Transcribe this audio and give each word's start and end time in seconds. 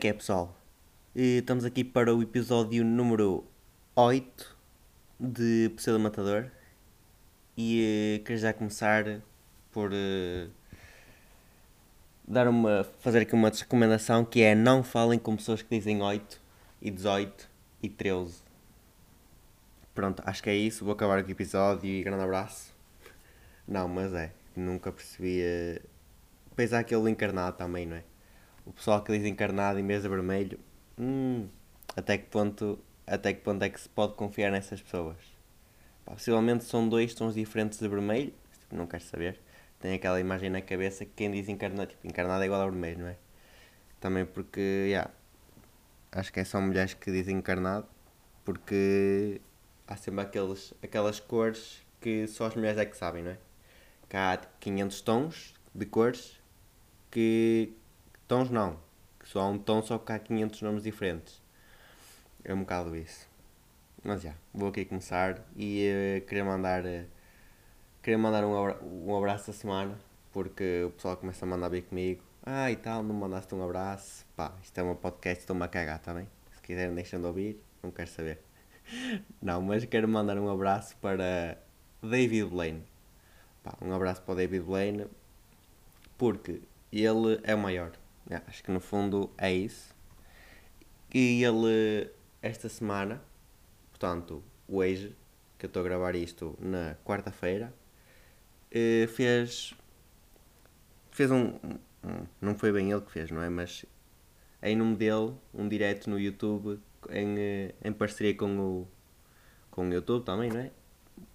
Que 0.00 0.08
é, 0.08 0.12
pessoal? 0.12 0.56
Estamos 1.14 1.64
aqui 1.64 1.84
para 1.84 2.14
o 2.14 2.22
episódio 2.22 2.84
número 2.84 3.44
8 3.94 4.56
de 5.18 5.70
Pseudo 5.76 6.00
Matador 6.00 6.50
e 7.56 8.16
eh, 8.16 8.24
quero 8.24 8.38
já 8.38 8.52
começar 8.52 9.20
por 9.70 9.90
eh, 9.92 10.48
dar 12.26 12.48
uma, 12.48 12.84
fazer 13.00 13.20
aqui 13.20 13.34
uma 13.34 13.50
recomendação 13.50 14.24
que 14.24 14.40
é 14.42 14.54
não 14.54 14.82
falem 14.82 15.18
com 15.18 15.36
pessoas 15.36 15.60
que 15.62 15.76
dizem 15.76 16.00
8 16.00 16.40
e 16.80 16.90
18 16.90 17.48
e 17.82 17.88
13. 17.88 18.42
Pronto, 19.94 20.22
acho 20.24 20.42
que 20.42 20.50
é 20.50 20.54
isso. 20.56 20.84
Vou 20.84 20.94
acabar 20.94 21.18
aqui 21.18 21.30
o 21.30 21.32
episódio 21.32 21.90
e 21.90 22.02
grande 22.02 22.22
abraço. 22.24 22.72
Não, 23.68 23.86
mas 23.88 24.14
é, 24.14 24.32
nunca 24.56 24.90
percebi. 24.92 25.40
eh, 25.42 25.82
Depois 26.48 26.72
há 26.72 26.78
aquele 26.80 27.10
encarnado 27.10 27.56
também, 27.56 27.86
não 27.86 27.96
é? 27.96 28.09
O 28.70 28.72
pessoal 28.72 29.02
que 29.02 29.12
diz 29.12 29.26
encarnado 29.26 29.80
em 29.80 29.82
mesa 29.82 30.08
vermelho, 30.08 30.56
hum, 30.96 31.48
até 31.96 32.16
que 32.16 32.26
ponto, 32.26 32.78
até 33.04 33.32
que 33.34 33.40
ponto 33.40 33.64
é 33.64 33.68
que 33.68 33.80
se 33.80 33.88
pode 33.88 34.14
confiar 34.14 34.52
nessas 34.52 34.80
pessoas? 34.80 35.16
Possivelmente 36.04 36.62
são 36.62 36.88
dois 36.88 37.12
tons 37.12 37.34
diferentes 37.34 37.80
de 37.80 37.88
vermelho, 37.88 38.32
tipo, 38.60 38.76
não 38.76 38.86
quero 38.86 39.02
saber. 39.02 39.40
Tem 39.80 39.92
aquela 39.92 40.20
imagem 40.20 40.50
na 40.50 40.60
cabeça 40.62 41.04
que 41.04 41.10
quem 41.16 41.32
diz 41.32 41.48
encarnado, 41.48 41.90
tipo, 41.90 42.06
encarnado 42.06 42.44
é 42.44 42.46
igual 42.46 42.60
a 42.60 42.64
vermelho, 42.70 43.00
não 43.00 43.08
é? 43.08 43.16
Também 43.98 44.24
porque, 44.24 44.60
yeah, 44.60 45.10
acho 46.12 46.32
que 46.32 46.38
é 46.38 46.44
só 46.44 46.60
mulheres 46.60 46.94
que 46.94 47.10
dizem 47.10 47.38
encarnado, 47.38 47.88
porque 48.44 49.40
há 49.88 49.96
sempre 49.96 50.20
aqueles, 50.20 50.72
aquelas 50.80 51.18
cores 51.18 51.82
que 52.00 52.28
só 52.28 52.46
as 52.46 52.54
mulheres 52.54 52.78
é 52.78 52.86
que 52.86 52.96
sabem, 52.96 53.24
não 53.24 53.32
é? 53.32 53.38
Que 54.08 54.16
há 54.16 54.36
tipo, 54.36 54.52
500 54.60 55.00
tons 55.00 55.54
de 55.74 55.86
cores 55.86 56.40
que 57.10 57.74
tons 58.30 58.48
não, 58.48 58.78
só 59.24 59.40
há 59.40 59.48
um 59.48 59.58
tom, 59.58 59.82
só 59.82 59.98
que 59.98 60.12
há 60.12 60.18
500 60.20 60.62
nomes 60.62 60.84
diferentes. 60.84 61.42
É 62.44 62.54
um 62.54 62.60
bocado 62.60 62.96
isso. 62.96 63.28
Mas 64.04 64.22
já, 64.22 64.34
vou 64.54 64.68
aqui 64.68 64.84
começar 64.84 65.42
e 65.56 65.84
eh, 65.84 66.20
queria 66.20 66.44
mandar 66.44 66.86
eh, 66.86 67.06
queria 68.00 68.16
mandar 68.16 68.44
um, 68.44 68.56
abra 68.56 68.78
um 68.84 69.16
abraço 69.16 69.48
da 69.48 69.52
semana 69.52 69.98
porque 70.32 70.84
o 70.86 70.92
pessoal 70.92 71.16
começa 71.16 71.44
a 71.44 71.48
mandar 71.48 71.70
vir 71.70 71.82
comigo. 71.82 72.22
Ah 72.46 72.70
e 72.70 72.76
tal, 72.76 73.02
não 73.02 73.16
mandaste 73.16 73.52
um 73.52 73.64
abraço. 73.64 74.24
Pá, 74.36 74.52
isto 74.62 74.78
é 74.78 74.82
um 74.84 74.94
podcast, 74.94 75.40
estou-me 75.40 75.64
a 75.64 75.68
cagar 75.68 75.98
também. 75.98 76.28
Se 76.52 76.62
quiserem 76.62 76.94
deixem 76.94 77.18
de 77.20 77.26
ouvir, 77.26 77.60
não 77.82 77.90
quero 77.90 78.10
saber. 78.10 78.38
Não, 79.42 79.60
mas 79.60 79.84
quero 79.86 80.06
mandar 80.08 80.38
um 80.38 80.48
abraço 80.48 80.96
para 80.98 81.58
David 82.00 82.44
Blaine. 82.44 82.84
Pá, 83.64 83.76
um 83.82 83.92
abraço 83.92 84.22
para 84.22 84.34
o 84.34 84.36
David 84.36 84.64
Blaine 84.64 85.06
porque 86.16 86.62
ele 86.92 87.40
é 87.42 87.56
o 87.56 87.58
maior. 87.58 87.99
Acho 88.46 88.62
que 88.62 88.70
no 88.70 88.80
fundo 88.80 89.30
é 89.38 89.52
isso. 89.52 89.94
E 91.12 91.42
ele, 91.42 92.10
esta 92.40 92.68
semana, 92.68 93.22
portanto, 93.90 94.42
hoje, 94.68 95.16
que 95.58 95.66
eu 95.66 95.68
estou 95.68 95.80
a 95.80 95.84
gravar 95.84 96.14
isto 96.14 96.56
na 96.60 96.94
quarta-feira, 97.04 97.74
eh, 98.70 99.06
fez. 99.08 99.74
fez 101.10 101.30
um, 101.30 101.58
Não 102.40 102.54
foi 102.54 102.72
bem 102.72 102.90
ele 102.90 103.00
que 103.00 103.10
fez, 103.10 103.30
não 103.30 103.42
é? 103.42 103.48
Mas 103.48 103.84
em 104.62 104.76
nome 104.76 104.96
dele, 104.96 105.34
um 105.54 105.68
direto 105.68 106.08
no 106.10 106.18
YouTube 106.18 106.80
em, 107.10 107.38
eh, 107.38 107.74
em 107.82 107.92
parceria 107.92 108.34
com 108.34 108.58
o, 108.58 108.88
com 109.70 109.88
o 109.88 109.92
YouTube 109.92 110.24
também, 110.24 110.50
não 110.50 110.60
é? 110.60 110.70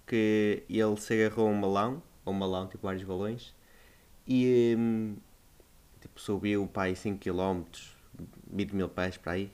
Que 0.06 0.64
ele 0.68 0.96
se 0.96 1.14
agarrou 1.14 1.48
a 1.48 1.50
um 1.50 1.60
balão, 1.60 2.02
a 2.24 2.30
um 2.30 2.38
balão, 2.38 2.68
tipo 2.68 2.84
vários 2.86 3.04
balões, 3.04 3.54
e 4.26 4.74
hum, 4.78 5.16
tipo, 6.06 6.20
subiu 6.20 6.66
para 6.66 6.84
aí 6.84 6.96
5 6.96 7.18
km, 7.18 7.64
20 8.50 8.72
mil 8.72 8.88
pés 8.88 9.16
para 9.16 9.32
aí. 9.32 9.52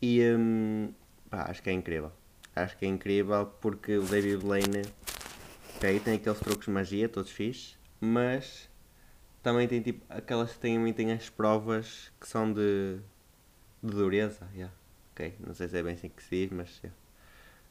E 0.00 0.22
hum, 0.22 0.92
pá, 1.28 1.46
acho 1.50 1.62
que 1.62 1.70
é 1.70 1.72
incrível. 1.72 2.12
Acho 2.54 2.76
que 2.76 2.86
é 2.86 2.88
incrível 2.88 3.46
porque 3.60 3.96
o 3.98 4.02
David 4.04 4.38
Blaine 4.38 4.82
ok, 5.76 6.00
tem 6.00 6.14
aqueles 6.14 6.38
truques 6.38 6.66
de 6.66 6.70
magia, 6.70 7.08
todos 7.08 7.30
fixes, 7.30 7.76
mas 8.00 8.70
também 9.42 9.68
tem 9.68 9.82
tipo 9.82 10.04
aquelas 10.08 10.52
que 10.52 10.58
têm, 10.58 10.92
têm 10.92 11.12
as 11.12 11.28
provas 11.28 12.10
que 12.20 12.26
são 12.26 12.52
de, 12.52 12.98
de 13.82 13.90
dureza. 13.90 14.46
Yeah. 14.54 14.74
Ok, 15.12 15.34
não 15.40 15.54
sei 15.54 15.68
se 15.68 15.78
é 15.78 15.82
bem 15.82 15.94
assim 15.94 16.08
que 16.08 16.22
se 16.22 16.30
diz, 16.30 16.50
mas 16.50 16.78
yeah. 16.78 16.96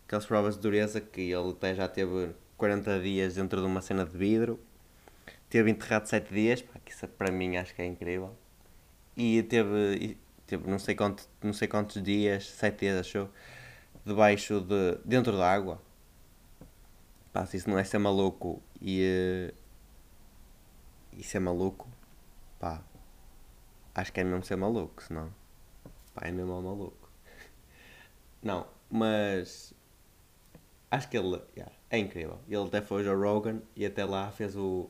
aquelas 0.05 0.25
provas 0.25 0.55
de 0.55 0.61
dureza 0.61 1.01
que 1.01 1.21
ele 1.21 1.51
até 1.51 1.73
já 1.73 1.87
teve 1.87 2.35
40 2.57 2.99
dias 2.99 3.35
dentro 3.35 3.61
de 3.61 3.65
uma 3.65 3.81
cena 3.81 4.05
de 4.05 4.17
vidro 4.17 4.59
teve 5.49 5.71
enterrado 5.71 6.07
7 6.07 6.33
dias, 6.33 6.61
pá, 6.61 6.79
que 6.83 6.91
isso 6.91 7.07
para 7.09 7.31
mim 7.31 7.57
acho 7.57 7.73
que 7.75 7.81
é 7.81 7.85
incrível. 7.85 8.35
E 9.17 9.43
teve, 9.43 10.17
teve 10.47 10.69
não, 10.69 10.79
sei 10.79 10.95
quanto, 10.95 11.27
não 11.43 11.53
sei 11.53 11.67
quantos 11.67 12.01
dias, 12.03 12.47
7 12.49 12.81
dias 12.81 12.99
achou, 12.99 13.29
debaixo 14.05 14.61
de. 14.61 14.97
dentro 15.05 15.37
da 15.37 15.51
água. 15.51 15.81
Pá, 17.33 17.45
se 17.45 17.57
isso 17.57 17.69
não 17.69 17.77
é 17.77 17.83
ser 17.83 17.99
maluco 17.99 18.61
e. 18.81 19.01
eh, 19.03 19.53
Isso 21.13 21.35
é 21.37 21.39
maluco, 21.39 21.87
pá. 22.59 22.83
Acho 23.95 24.11
que 24.13 24.19
é 24.19 24.23
mesmo 24.23 24.43
ser 24.43 24.57
maluco, 24.57 25.01
senão. 25.01 25.33
Pá, 26.13 26.27
é 26.27 26.31
mesmo 26.31 26.61
maluco. 26.61 27.09
Não, 28.43 28.67
mas. 28.89 29.73
Acho 30.91 31.09
que 31.09 31.17
ele 31.17 31.41
yeah, 31.57 31.71
é 31.89 31.97
incrível. 31.99 32.39
Ele 32.47 32.63
até 32.67 32.81
foi 32.81 33.07
ao 33.07 33.19
Rogan 33.19 33.61
e 33.75 33.85
até 33.85 34.03
lá 34.05 34.31
fez 34.31 34.55
o, 34.55 34.89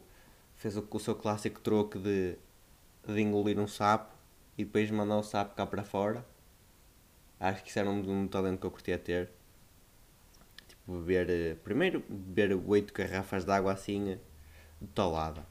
fez 0.57 0.77
o, 0.77 0.87
o 0.89 0.99
seu 0.99 1.15
clássico 1.15 1.59
truque 1.61 1.99
de, 1.99 2.37
de 3.07 3.21
engolir 3.21 3.59
um 3.59 3.67
sapo 3.67 4.13
e 4.57 4.65
depois 4.65 4.91
mandar 4.91 5.17
o 5.17 5.23
sapo 5.23 5.55
cá 5.55 5.65
para 5.65 5.83
fora. 5.83 6.25
Acho 7.39 7.63
que 7.63 7.69
isso 7.69 7.79
era 7.79 7.89
um, 7.89 8.23
um 8.23 8.27
talento 8.27 8.59
que 8.59 8.65
eu 8.65 8.71
curtia 8.71 8.97
ter. 8.99 9.31
Tipo, 10.67 10.99
beber. 10.99 11.29
eh, 11.29 11.55
Primeiro, 11.63 12.03
beber 12.09 12.53
8 12.67 12.93
garrafas 12.93 13.45
de 13.45 13.51
água 13.51 13.73
assim, 13.73 14.11
eh, 14.11 14.17
de 14.81 14.87
talada. 14.89 15.45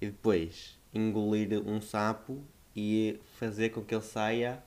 E 0.00 0.06
depois 0.06 0.78
engolir 0.94 1.62
um 1.66 1.80
sapo 1.80 2.42
e 2.76 3.20
fazer 3.38 3.70
com 3.70 3.82
que 3.84 3.94
ele 3.94 4.02
saia. 4.04 4.62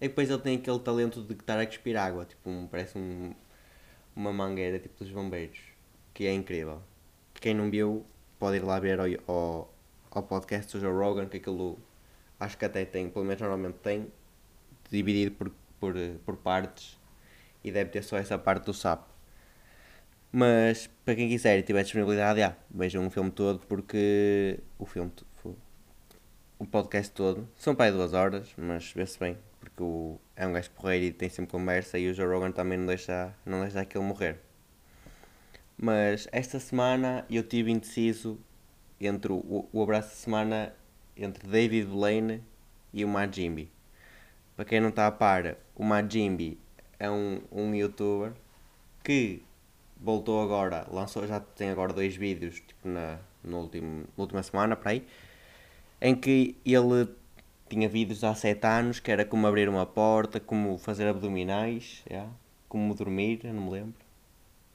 E 0.00 0.08
depois 0.08 0.30
ele 0.30 0.42
tem 0.42 0.56
aquele 0.58 0.78
talento 0.80 1.22
de 1.22 1.34
estar 1.34 1.58
a 1.60 1.66
cuspir 1.66 1.96
água. 1.96 2.24
Tipo, 2.26 2.50
um- 2.50 2.66
parece 2.68 2.98
um, 2.98 3.34
uma 4.16 4.32
mangueira 4.32 4.78
tipo 4.80 5.02
dos 5.04 5.12
bombeiros. 5.12 5.58
Que 6.14 6.26
é 6.26 6.34
incrível. 6.34 6.82
Quem 7.34 7.54
não 7.54 7.70
viu, 7.70 8.04
pode 8.44 8.58
ir 8.58 8.62
lá 8.62 8.78
ver 8.78 9.00
ao, 9.00 9.06
ao, 9.26 9.74
ao 10.10 10.22
podcast 10.22 10.70
do 10.70 10.78
Joe 10.78 10.92
Rogan, 10.92 11.24
que 11.24 11.38
aquilo 11.38 11.78
acho 12.38 12.58
que 12.58 12.66
até 12.66 12.84
tem, 12.84 13.08
pelo 13.08 13.24
menos 13.24 13.40
normalmente 13.40 13.76
tem, 13.76 14.12
dividido 14.90 15.30
por, 15.34 15.50
por, 15.80 15.94
por 16.26 16.36
partes 16.36 17.00
e 17.64 17.72
deve 17.72 17.88
ter 17.88 18.04
só 18.04 18.18
essa 18.18 18.36
parte 18.36 18.66
do 18.66 18.74
sapo. 18.74 19.08
Mas 20.30 20.90
para 21.06 21.14
quem 21.14 21.26
quiser 21.26 21.58
e 21.58 21.62
tiver 21.62 21.84
disponibilidade, 21.84 22.40
já, 22.40 22.54
vejam 22.70 23.06
o 23.06 23.08
filme 23.08 23.30
todo 23.30 23.60
porque 23.60 24.60
o 24.78 24.84
filme 24.84 25.10
o 26.58 26.66
podcast 26.66 27.10
todo 27.12 27.48
são 27.56 27.74
para 27.74 27.86
aí 27.86 27.92
duas 27.92 28.12
horas, 28.12 28.52
mas 28.58 28.92
vê-se 28.92 29.18
bem, 29.18 29.38
porque 29.58 29.82
o, 29.82 30.20
é 30.36 30.46
um 30.46 30.52
gajo 30.52 30.70
porreiro 30.72 31.06
e 31.06 31.12
tem 31.12 31.30
sempre 31.30 31.50
conversa 31.50 31.98
e 31.98 32.10
o 32.10 32.12
Joe 32.12 32.26
Rogan 32.26 32.52
também 32.52 32.76
não 32.76 32.84
deixa, 32.84 33.34
não 33.46 33.62
deixa 33.62 33.80
aquele 33.80 34.04
morrer. 34.04 34.38
Mas 35.76 36.28
esta 36.30 36.60
semana 36.60 37.26
eu 37.28 37.42
tive 37.42 37.70
indeciso 37.70 38.38
entre 39.00 39.32
o, 39.32 39.68
o 39.72 39.82
abraço 39.82 40.10
de 40.10 40.16
semana 40.16 40.72
entre 41.16 41.46
David 41.48 41.88
Blaine 41.88 42.42
e 42.92 43.04
o 43.04 43.08
Majimbi. 43.08 43.70
Para 44.54 44.64
quem 44.64 44.80
não 44.80 44.90
está 44.90 45.06
a 45.06 45.10
par, 45.10 45.56
o 45.74 45.84
Majimbi 45.84 46.58
é 46.98 47.10
um, 47.10 47.40
um 47.50 47.74
youtuber 47.74 48.32
que 49.02 49.42
voltou 50.00 50.40
agora, 50.42 50.86
lançou, 50.90 51.26
já 51.26 51.40
tem 51.40 51.70
agora 51.70 51.92
dois 51.92 52.14
vídeos 52.14 52.60
tipo 52.60 52.88
na, 52.88 53.18
no 53.42 53.58
último, 53.58 54.04
na 54.16 54.22
última 54.22 54.42
semana 54.42 54.76
para 54.76 54.92
aí, 54.92 55.04
em 56.00 56.14
que 56.14 56.56
ele 56.64 57.08
tinha 57.68 57.88
vídeos 57.88 58.22
há 58.22 58.34
7 58.34 58.64
anos 58.64 59.00
que 59.00 59.10
era 59.10 59.24
como 59.24 59.46
abrir 59.46 59.68
uma 59.68 59.84
porta, 59.84 60.38
como 60.38 60.78
fazer 60.78 61.08
abdominais, 61.08 62.04
yeah, 62.08 62.30
como 62.68 62.94
dormir, 62.94 63.40
não 63.44 63.64
me 63.64 63.70
lembro 63.70 64.03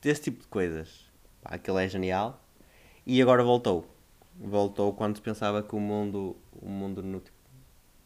desse 0.01 0.23
tipo 0.23 0.41
de 0.41 0.47
coisas. 0.47 1.05
Pá, 1.41 1.51
aquilo 1.55 1.79
é 1.79 1.87
genial. 1.87 2.41
E 3.05 3.21
agora 3.21 3.43
voltou. 3.43 3.87
Voltou 4.39 4.93
quando 4.93 5.15
se 5.17 5.21
pensava 5.21 5.61
que 5.63 5.75
o 5.75 5.79
mundo, 5.79 6.35
o 6.61 6.69
mundo 6.69 7.01
no 7.03 7.19
tipo, 7.19 7.37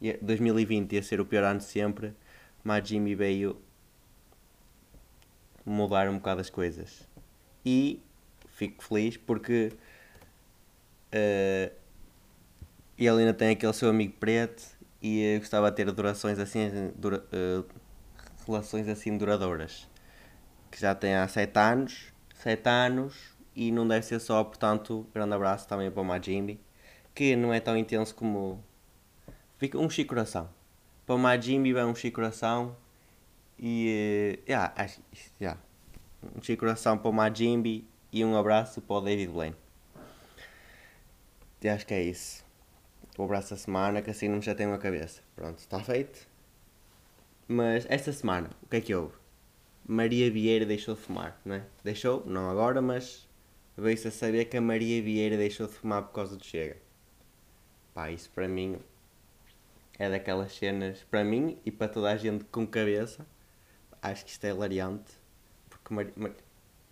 ia- 0.02 0.18
2020 0.22 0.94
ia 0.94 1.04
ser 1.04 1.20
o 1.22 1.26
pior 1.26 1.44
ano 1.44 1.62
sempre, 1.62 2.14
mas 2.64 2.88
Jimmy 2.88 3.16
veio 3.16 3.58
mudar 5.66 6.10
um 6.10 6.18
bocado 6.18 6.42
as 6.42 6.50
coisas. 6.50 7.08
E 7.66 8.02
fico 8.56 8.84
feliz 8.84 9.18
porque 9.18 9.72
eh, 11.12 11.72
ele 12.98 13.20
ainda 13.22 13.34
tem 13.34 13.50
aquele 13.50 13.74
seu 13.74 13.90
amigo 13.90 14.14
preto 14.20 14.64
e 15.02 15.38
gostava 15.40 15.70
de 15.70 15.78
ter 15.78 15.92
durações 15.92 16.40
assim, 16.40 16.92
dura- 16.96 17.24
eh, 17.32 17.64
relações 18.46 18.88
assim 18.88 19.18
duradouras 19.18 19.88
que 20.74 20.82
já 20.82 20.96
tem 20.96 21.14
há 21.14 21.28
7 21.28 21.56
anos, 21.60 22.12
7 22.34 22.68
anos, 22.68 23.38
e 23.56 23.72
não 23.72 23.88
deve 23.88 24.04
ser 24.04 24.20
só, 24.20 24.44
portanto, 24.44 25.08
grande 25.14 25.36
abraço 25.36 25.68
também 25.68 25.92
para 25.92 26.02
o 26.02 26.04
Majimbi, 26.04 26.60
que 27.14 27.36
não 27.36 27.54
é 27.54 27.60
tão 27.60 27.78
intenso 27.78 28.16
como. 28.16 28.64
Fica 29.60 29.78
um 29.78 29.88
chico 29.88 30.10
coração. 30.10 30.50
para 31.06 31.14
o 31.14 31.20
Majimbi 31.20 31.74
vai 31.74 31.86
um 31.86 31.94
chico 31.94 32.16
coração. 32.16 32.76
E. 33.60 34.40
Uh, 34.42 34.50
yeah, 34.50 34.74
yeah. 35.40 35.62
Um 36.36 36.42
chico 36.42 36.62
coração 36.62 36.98
para 36.98 37.10
o 37.10 37.14
Majimbi 37.14 37.88
e 38.12 38.26
um 38.26 38.36
abraço 38.36 38.82
para 38.82 38.96
o 38.96 39.02
David 39.02 39.32
Blaine. 39.32 39.56
E 41.62 41.70
acho 41.70 41.86
que 41.86 41.94
é 41.94 42.02
isso. 42.02 42.44
O 43.16 43.26
abraço 43.26 43.52
da 43.52 43.58
semana, 43.58 44.02
que 44.02 44.10
assim 44.10 44.28
não 44.28 44.38
me 44.38 44.42
chateio 44.42 44.74
a 44.74 44.80
cabeça. 44.80 45.22
Pronto, 45.36 45.60
está 45.60 45.80
feito. 45.80 46.28
Mas 47.48 47.86
esta 47.88 48.12
semana, 48.12 48.50
o 48.64 48.68
que 48.68 48.78
é 48.78 48.82
que 48.82 48.96
houve? 48.96 49.23
Maria 49.86 50.32
Vieira 50.32 50.66
deixou 50.66 50.96
de 50.96 51.02
fumar, 51.02 51.40
não 51.44 51.56
é? 51.56 51.66
Deixou, 51.84 52.24
não 52.26 52.50
agora, 52.50 52.82
mas 52.82 53.28
veio-se 53.78 54.08
a 54.08 54.12
saber 54.12 54.46
que 54.46 54.58
a 54.58 54.62
Maria 54.62 55.02
Vieira 55.02 55.36
deixou 55.36 55.68
de 55.68 55.74
fumar 55.74 56.04
por 56.04 56.14
causa 56.14 56.38
do 56.38 56.44
Chega. 56.44 56.78
Pá, 57.94 58.10
isso 58.10 58.30
para 58.32 58.48
mim 58.48 58.80
é 60.00 60.10
daquelas 60.10 60.54
cenas, 60.54 61.04
para 61.04 61.24
mim 61.24 61.60
e 61.66 61.72
para 61.72 61.88
toda 61.88 62.12
a 62.12 62.18
gente 62.18 62.46
com 62.46 62.66
cabeça, 62.66 63.26
acho 64.02 64.26
que 64.26 64.32
isto 64.32 64.46
é 64.46 64.50
hilariante. 64.50 65.12
Porque 65.70 65.94
Mar... 65.94 66.08
Mar... 66.16 66.32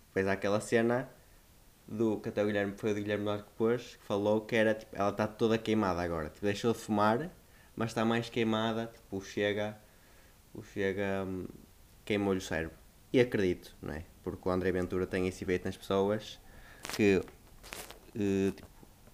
depois 0.08 0.28
aquela 0.28 0.60
cena 0.60 1.08
do 1.88 2.20
que 2.20 2.28
até 2.28 2.42
o 2.42 2.46
Guilherme 2.46 2.74
foi 2.76 2.92
o 2.92 2.94
Guilherme 2.94 3.24
Duarte 3.24 3.44
que 3.44 3.50
pôs, 3.56 3.96
que 3.96 4.04
falou 4.04 4.42
que 4.42 4.54
era 4.54 4.74
tipo, 4.74 4.94
ela 4.94 5.10
está 5.10 5.26
toda 5.26 5.58
queimada 5.58 6.02
agora. 6.02 6.28
Tipo, 6.28 6.46
deixou 6.46 6.72
de 6.72 6.78
fumar, 6.78 7.30
mas 7.74 7.90
está 7.90 8.04
mais 8.04 8.28
queimada, 8.28 8.86
tipo, 8.94 9.20
chega. 9.22 9.78
O 10.54 10.62
chega. 10.62 11.24
Hum, 11.26 11.46
queimou-lhe 12.04 12.38
o 12.38 12.42
cérebro. 12.42 12.81
E 13.12 13.20
acredito, 13.20 13.76
não 13.82 13.92
é? 13.92 14.04
Porque 14.22 14.48
o 14.48 14.50
André 14.50 14.72
Ventura 14.72 15.06
tem 15.06 15.28
esse 15.28 15.44
efeito 15.44 15.66
nas 15.66 15.76
pessoas 15.76 16.40
que. 16.96 17.22
Uh, 18.16 18.52
tipo, 18.52 18.68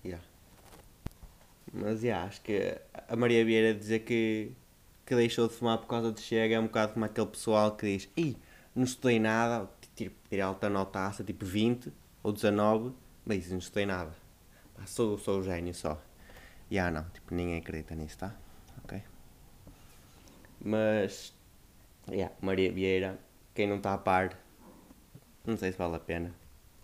yeah. 0.04 0.24
Mas 1.72 2.02
yeah, 2.02 2.26
acho 2.26 2.40
que 2.42 2.76
a 3.08 3.16
Maria 3.16 3.44
Vieira 3.44 3.74
dizer 3.74 4.00
que, 4.00 4.52
que 5.04 5.14
deixou 5.16 5.48
de 5.48 5.54
fumar 5.54 5.78
por 5.78 5.86
causa 5.86 6.12
de 6.12 6.20
Chega 6.20 6.54
é 6.54 6.60
um 6.60 6.66
bocado 6.66 6.92
como 6.92 7.04
aquele 7.04 7.26
pessoal 7.26 7.76
que 7.76 7.86
diz: 7.86 8.08
Ih, 8.16 8.36
não 8.74 8.84
estudei 8.84 9.18
nada, 9.18 9.68
tipo, 9.96 10.14
tirei 10.28 10.42
alta 10.42 10.68
notaça, 10.68 11.24
tipo 11.24 11.44
20 11.44 11.92
ou 12.22 12.32
19, 12.32 12.94
mas 13.26 13.50
não 13.50 13.58
estudei 13.58 13.86
nada. 13.86 14.14
sou, 14.86 15.18
sou 15.18 15.40
o 15.40 15.42
gênio 15.42 15.74
só. 15.74 16.00
E 16.70 16.78
ah, 16.78 16.90
não, 16.90 17.04
tipo, 17.10 17.34
ninguém 17.34 17.58
acredita 17.58 17.94
nisso, 17.94 18.18
tá? 18.18 18.34
Ok? 18.84 19.02
Mas, 20.60 21.34
yeah, 22.08 22.34
Maria 22.40 22.70
Vieira 22.70 23.18
quem 23.58 23.66
não 23.66 23.78
está 23.78 23.92
a 23.92 23.98
par, 23.98 24.40
não 25.44 25.56
sei 25.56 25.72
se 25.72 25.78
vale 25.78 25.96
a 25.96 25.98
pena. 25.98 26.32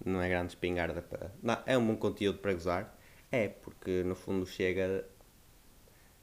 Não 0.04 0.20
é 0.20 0.28
grande 0.28 0.48
espingarda 0.48 1.00
para. 1.00 1.30
Não, 1.40 1.56
é 1.64 1.78
um 1.78 1.86
bom 1.86 1.96
conteúdo 1.96 2.40
para 2.40 2.52
gozar. 2.52 2.98
É, 3.30 3.46
porque 3.46 4.02
no 4.02 4.16
fundo 4.16 4.44
chega. 4.44 5.08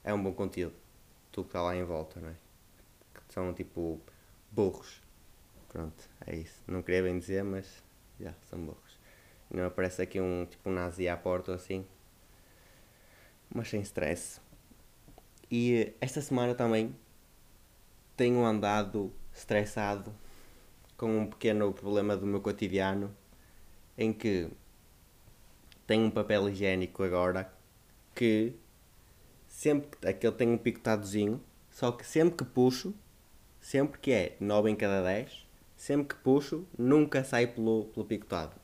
É 0.04 0.12
um 0.12 0.22
bom 0.22 0.34
conteúdo. 0.34 0.74
Tudo 1.30 1.44
que 1.44 1.48
está 1.48 1.62
lá 1.62 1.74
em 1.74 1.82
volta, 1.84 2.20
não 2.20 2.28
é? 2.28 2.34
Que 3.14 3.32
são 3.32 3.54
tipo 3.54 3.98
burros. 4.50 5.00
Pronto, 5.70 6.06
é 6.26 6.36
isso. 6.36 6.62
Não 6.68 6.82
queria 6.82 7.02
bem 7.02 7.18
dizer, 7.18 7.42
mas 7.42 7.82
já, 8.20 8.34
são 8.42 8.58
burros. 8.58 9.00
Não 9.50 9.64
aparece 9.64 10.02
aqui 10.02 10.20
um 10.20 10.44
tipo 10.44 10.68
um 10.68 10.74
nazi 10.74 11.08
à 11.08 11.16
porta 11.16 11.54
assim. 11.54 11.86
Mas 13.48 13.70
sem 13.70 13.80
stress. 13.80 14.38
E 15.50 15.94
esta 15.98 16.20
semana 16.20 16.54
também 16.54 16.94
tenho 18.18 18.44
andado 18.44 19.10
estressado 19.32 20.14
com 21.02 21.18
um 21.18 21.26
pequeno 21.26 21.72
problema 21.72 22.16
do 22.16 22.24
meu 22.24 22.40
cotidiano 22.40 23.12
em 23.98 24.12
que 24.12 24.48
tenho 25.84 26.04
um 26.04 26.10
papel 26.12 26.48
higiênico 26.48 27.02
agora 27.02 27.52
que 28.14 28.54
sempre 29.48 30.08
aquele 30.08 30.32
tem 30.32 30.48
um 30.48 30.56
picotadozinho, 30.56 31.42
só 31.72 31.90
que 31.90 32.06
sempre 32.06 32.36
que 32.36 32.44
puxo, 32.44 32.94
sempre 33.58 33.98
que 33.98 34.12
é 34.12 34.36
9 34.38 34.70
em 34.70 34.76
cada 34.76 35.02
10, 35.02 35.44
sempre 35.74 36.14
que 36.14 36.22
puxo, 36.22 36.64
nunca 36.78 37.24
sai 37.24 37.48
pelo, 37.48 37.86
pelo 37.86 38.06
picotado. 38.06 38.54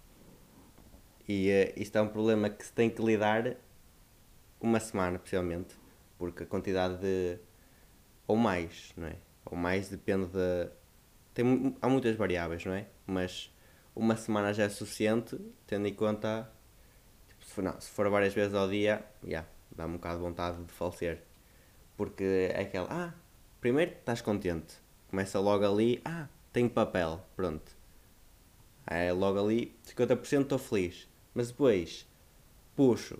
E 1.29 1.50
uh, 1.50 1.73
isto 1.75 1.99
é 1.99 2.02
um 2.02 2.08
problema 2.08 2.49
que 2.49 2.64
se 2.64 2.73
tem 2.73 2.88
que 2.88 3.02
lidar 3.02 3.56
uma 4.61 4.79
semana, 4.79 5.19
possivelmente, 5.19 5.75
porque 6.17 6.44
a 6.44 6.46
quantidade 6.46 6.99
de. 6.99 7.40
ou 8.29 8.37
mais, 8.37 8.93
não 8.96 9.08
é? 9.08 9.17
Ou 9.44 9.58
mais 9.58 9.88
depende 9.88 10.29
da, 10.29 10.70
tem, 11.38 11.76
há 11.81 11.88
muitas 11.88 12.17
variáveis, 12.17 12.64
não 12.64 12.73
é? 12.73 12.87
Mas 13.06 13.55
uma 13.94 14.17
semana 14.17 14.52
já 14.52 14.64
é 14.64 14.69
suficiente, 14.69 15.38
tendo 15.69 15.87
em 15.87 15.94
conta, 15.94 16.50
tipo, 17.29 17.44
se, 17.44 17.52
for, 17.52 17.62
não, 17.62 17.81
se 17.81 17.88
for 17.90 18.11
várias 18.11 18.35
vezes 18.35 18.55
ao 18.55 18.69
dia, 18.69 19.05
yeah, 19.25 19.46
dá-me 19.70 19.94
um 19.94 19.96
bocado 19.99 20.17
de 20.17 20.23
vontade 20.25 20.64
de 20.64 20.73
falecer. 20.73 21.23
Porque 21.96 22.50
é 22.52 22.62
aquela, 22.62 22.88
ah, 22.90 23.14
primeiro 23.61 23.93
estás 23.93 24.20
contente, 24.20 24.75
começa 25.08 25.38
logo 25.38 25.64
ali, 25.64 26.00
ah, 26.05 26.26
tenho 26.52 26.69
papel, 26.69 27.25
pronto. 27.37 27.70
É 28.85 29.12
logo 29.12 29.38
ali, 29.38 29.76
50% 29.87 30.43
estou 30.43 30.58
feliz. 30.58 31.08
Mas 31.35 31.49
depois, 31.49 32.05
puxo, 32.75 33.17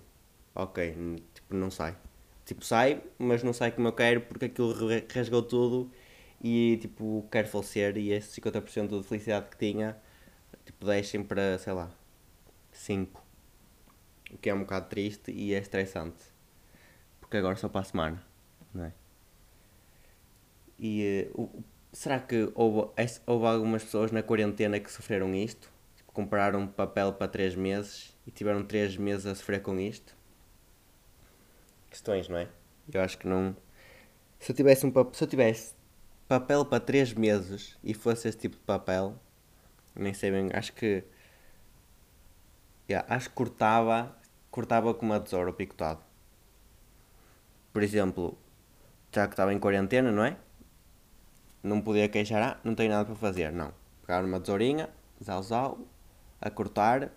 ok, 0.57 1.23
tipo, 1.35 1.55
não 1.55 1.71
sai. 1.71 1.97
Tipo, 2.45 2.65
sai, 2.65 3.01
mas 3.17 3.45
não 3.45 3.53
sai 3.53 3.71
como 3.71 3.87
eu 3.89 3.93
quero 3.93 4.23
porque 4.23 4.47
aquilo 4.47 4.75
rasgou 5.15 5.43
tudo 5.43 5.93
e 6.43 6.79
tipo, 6.81 7.27
quero 7.31 7.49
falecer 7.49 7.97
e 7.97 8.13
esse 8.13 8.41
50% 8.41 9.01
de 9.01 9.07
felicidade 9.07 9.49
que 9.51 9.57
tinha, 9.57 9.97
tipo, 10.65 10.87
deixem 10.87 11.23
para, 11.23 11.59
sei 11.59 11.73
lá, 11.73 11.91
5. 12.73 13.23
O 14.31 14.39
que 14.39 14.51
é 14.51 14.55
um 14.55 14.61
bocado 14.61 14.89
triste 14.89 15.33
e 15.33 15.55
é 15.55 15.59
estressante. 15.59 16.23
Porque 17.21 17.37
agora 17.37 17.57
só 17.57 17.69
para 17.69 17.81
a 17.81 17.85
semana, 17.85 18.25
não 18.73 18.85
é? 18.85 18.93
E 20.79 21.31
uh, 21.35 21.65
será 21.93 22.21
que 22.21 22.51
houve, 22.55 22.91
houve 23.27 23.47
algumas 23.47 23.83
pessoas 23.83 24.13
na 24.13 24.23
quarentena 24.23 24.79
que 24.79 24.91
sofreram 24.91 25.35
isto? 25.35 25.73
Tipo, 25.97 26.13
compraram 26.13 26.69
papel 26.69 27.13
para 27.13 27.27
3 27.27 27.57
meses 27.57 28.17
e 28.27 28.31
tiveram 28.31 28.65
3 28.65 28.97
meses 28.97 29.27
a 29.27 29.35
sofrer 29.35 29.61
com 29.61 29.79
isto? 29.81 30.17
Questões, 31.91 32.29
não 32.29 32.39
é? 32.39 32.49
Eu 32.93 33.01
acho 33.01 33.19
que 33.19 33.27
não. 33.27 33.57
Se 34.39 34.53
eu 34.53 34.57
tivesse 34.57 34.87
um 34.87 34.93
se 35.13 35.25
eu 35.25 35.29
tivesse 35.29 35.75
papel 36.29 36.65
para 36.65 36.79
3 36.79 37.15
meses 37.15 37.77
e 37.83 37.95
fosse 37.95 38.29
esse 38.29 38.39
tipo 38.39 38.57
de 38.57 38.63
papel, 38.63 39.19
nem 39.97 40.13
sei 40.13 40.31
bem, 40.31 40.51
acho 40.53 40.73
que. 40.75 41.03
Yeah, 42.89 43.07
acho 43.15 43.29
que 43.31 43.35
cortava, 43.35 44.17
cortava 44.51 44.95
com 44.95 45.07
uma 45.07 45.21
tesoura 45.21 45.53
picotado. 45.53 46.01
Por 47.73 47.83
exemplo, 47.83 48.39
já 49.13 49.27
que 49.27 49.35
estava 49.35 49.53
em 49.53 49.59
quarentena, 49.59 50.11
não 50.11 50.25
é? 50.25 50.37
Não 51.63 51.81
podia 51.81 52.09
queixar, 52.09 52.43
ah, 52.43 52.61
não 52.65 52.75
tenho 52.75 52.91
nada 52.91 53.05
para 53.05 53.15
fazer. 53.15 53.53
Não. 53.53 53.73
Pegar 54.03 54.25
uma 54.25 54.41
tesourinha, 54.41 54.89
zau 55.23 55.43
zau, 55.43 55.79
a 56.41 56.51
cortar. 56.51 57.11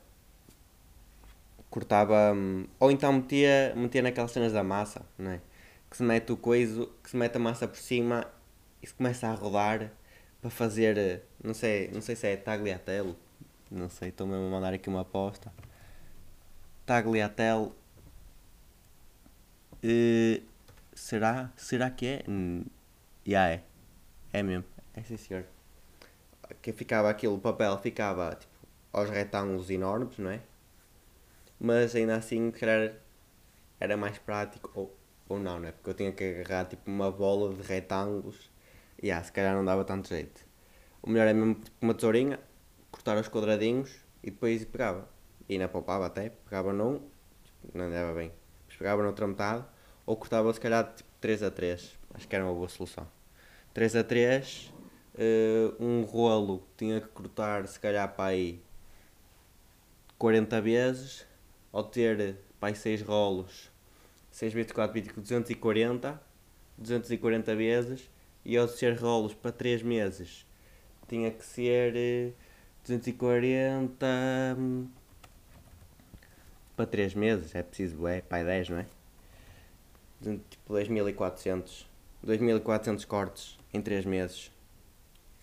Cortava. 1.70 2.34
Hum, 2.34 2.68
ou 2.80 2.92
então 2.92 3.14
metia, 3.14 3.74
metia 3.76 4.02
naquelas 4.02 4.32
cenas 4.32 4.52
da 4.52 4.64
massa, 4.64 5.06
não 5.18 5.32
é? 5.32 5.42
Que 5.90 5.98
se 5.98 6.04
mete 6.04 6.32
o 6.34 6.38
coiso, 6.38 6.92
que 7.04 7.10
se 7.10 7.18
mete 7.18 7.38
a 7.38 7.40
massa 7.40 7.68
por 7.68 7.78
cima 7.78 8.28
isso 8.82 8.96
começa 8.96 9.28
a 9.28 9.34
rodar 9.34 9.92
para 10.42 10.50
fazer, 10.50 11.24
não 11.44 11.54
sei, 11.54 11.90
não 11.90 12.02
sei 12.02 12.16
se 12.16 12.28
é 12.28 12.36
tagliatelle, 12.36 13.16
não 13.70 13.90
sei, 13.90 14.10
estou 14.10 14.28
mesmo 14.28 14.48
a 14.48 14.50
mandar 14.50 14.74
aqui 14.74 14.90
uma 14.90 15.02
aposta. 15.02 15.54
Tagliatelle. 16.86 17.72
Uh, 19.84 20.44
será? 20.94 21.52
Será 21.56 21.90
que 21.90 22.06
é? 22.06 22.24
Hum, 22.28 22.66
já 23.26 23.50
é. 23.50 23.64
É 24.34 24.44
mesmo. 24.44 24.66
É 24.94 25.04
sim 25.04 25.18
senhor. 25.18 25.46
Que 26.62 26.74
ficava 26.74 27.10
aquilo, 27.10 27.36
o 27.36 27.40
papel 27.40 27.78
ficava 27.80 28.36
tipo, 28.36 28.52
aos 28.92 29.10
retângulos 29.10 29.70
enormes, 29.70 30.18
não 30.18 30.32
é? 30.32 30.42
Mas 31.60 31.96
ainda 31.96 32.16
assim, 32.16 32.52
calhar, 32.52 32.94
era 33.80 33.96
mais 33.96 34.18
prático, 34.18 34.72
ou, 34.76 34.96
ou 35.30 35.40
não, 35.40 35.60
não 35.60 35.68
é? 35.68 35.72
Porque 35.72 35.90
eu 35.92 35.94
tinha 35.94 36.12
que 36.12 36.24
agarrar 36.24 36.66
tipo 36.66 36.90
uma 36.92 37.12
bola 37.12 37.54
de 37.54 37.62
retângulos 37.62 38.51
yeah, 39.04 39.24
se 39.24 39.32
calhar 39.32 39.56
não 39.56 39.66
dava 39.66 39.84
tanto 39.84 40.10
jeito. 40.10 40.46
O 41.02 41.10
melhor 41.10 41.28
é 41.28 41.34
mesmo 41.34 41.56
tipo, 41.56 41.76
uma 41.82 41.94
tesourinha, 41.94 42.40
cortar 42.92 43.18
os 43.18 43.28
quadradinhos 43.28 43.92
e 44.24 44.30
depois 44.30 44.64
pegava. 44.66 45.10
E 45.50 45.58
na 45.58 45.68
poupava 45.68 46.06
até, 46.06 46.30
pegava 46.30 46.72
num, 46.72 47.00
tipo, 47.44 47.78
não 47.78 47.86
andava 47.86 48.14
bem. 48.14 48.32
Depois 48.62 48.78
pegava 48.78 49.04
noutra 49.04 49.28
metade, 49.28 49.66
ou 50.06 50.16
cortava 50.16 50.54
se 50.54 50.60
calhar 50.60 50.94
tipo 50.94 51.10
3 51.20 51.44
a 51.44 51.52
3. 51.52 51.98
Acho 52.14 52.28
que 52.28 52.36
era 52.36 52.46
uma 52.46 52.54
boa 52.54 52.70
solução. 52.70 53.08
3 53.74 53.96
a 53.96 54.04
3, 54.04 54.68
uh, 54.68 55.18
eh, 55.18 55.74
um 55.80 56.04
rolo 56.04 56.68
tinha 56.78 57.00
que 57.02 57.08
cortar 57.08 57.68
se 57.68 57.80
calhar 57.80 58.14
para 58.14 58.26
aí 58.26 58.62
40 60.18 60.62
vezes, 60.62 61.26
ao 61.72 61.84
ter 61.84 62.38
para 62.60 62.70
aí 62.70 62.76
6 62.76 63.02
rolos, 63.02 63.72
6 64.30 64.54
vezes 64.54 64.72
4, 64.72 65.02
240, 65.16 66.22
240 66.78 67.56
vezes 67.56 68.10
e 68.46 68.58
ao 68.58 68.68
ser 68.68 69.00
rolos 69.00 69.34
para 69.34 69.52
3 69.52 69.82
meses 69.82 70.46
tinha 71.08 71.30
que 71.32 71.46
ser 71.46 72.34
240 72.86 74.06
eh, 74.06 74.56
hum, 74.58 74.88
para 76.76 76.86
3 76.86 77.14
meses, 77.14 77.54
é 77.54 77.62
preciso, 77.62 78.08
é, 78.08 78.22
pai 78.22 78.44
10, 78.46 78.70
não 78.70 78.78
é? 78.80 78.86
Tipo 80.50 80.74
2400 80.74 81.88
2400 82.24 83.06
cortes 83.06 83.58
em 83.74 83.82
3 83.82 84.06
meses. 84.06 84.52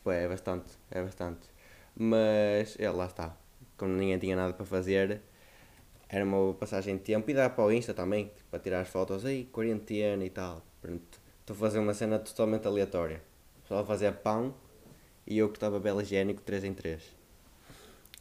Pô, 0.03 0.13
é 0.13 0.29
bastante, 0.29 0.71
é 0.91 1.03
bastante. 1.03 1.49
Mas, 1.95 2.77
é, 2.79 2.91
lá 2.91 3.07
está. 3.07 3.37
Como 3.77 3.93
ninguém 3.93 4.19
tinha 4.19 4.37
nada 4.37 4.53
para 4.55 4.65
fazer, 4.65 5.21
era 6.09 6.25
uma 6.25 6.55
passagem 6.55 6.97
de 6.97 7.03
tempo. 7.03 7.31
E 7.31 7.35
dá 7.35 7.51
para 7.51 7.65
o 7.65 7.73
Insta 7.73 7.93
também, 7.93 8.27
tipo, 8.29 8.49
para 8.51 8.61
tirar 8.61 8.81
as 8.81 8.89
fotos 8.89 9.25
aí, 9.25 9.45
quarentena 9.47 10.25
e 10.25 10.31
tal. 10.31 10.63
Pronto. 10.81 11.21
Estou 11.49 11.57
a 11.57 11.61
fazer 11.61 11.79
uma 11.79 11.95
cena 11.95 12.19
totalmente 12.19 12.67
aleatória. 12.67 13.23
Só 13.67 13.79
a 13.79 13.85
fazer 13.87 14.13
pão 14.17 14.55
e 15.27 15.39
eu 15.39 15.49
que 15.49 15.57
estava 15.57 15.81
higiênico 16.03 16.43
3 16.43 16.65
em 16.65 16.75
3. 16.75 17.03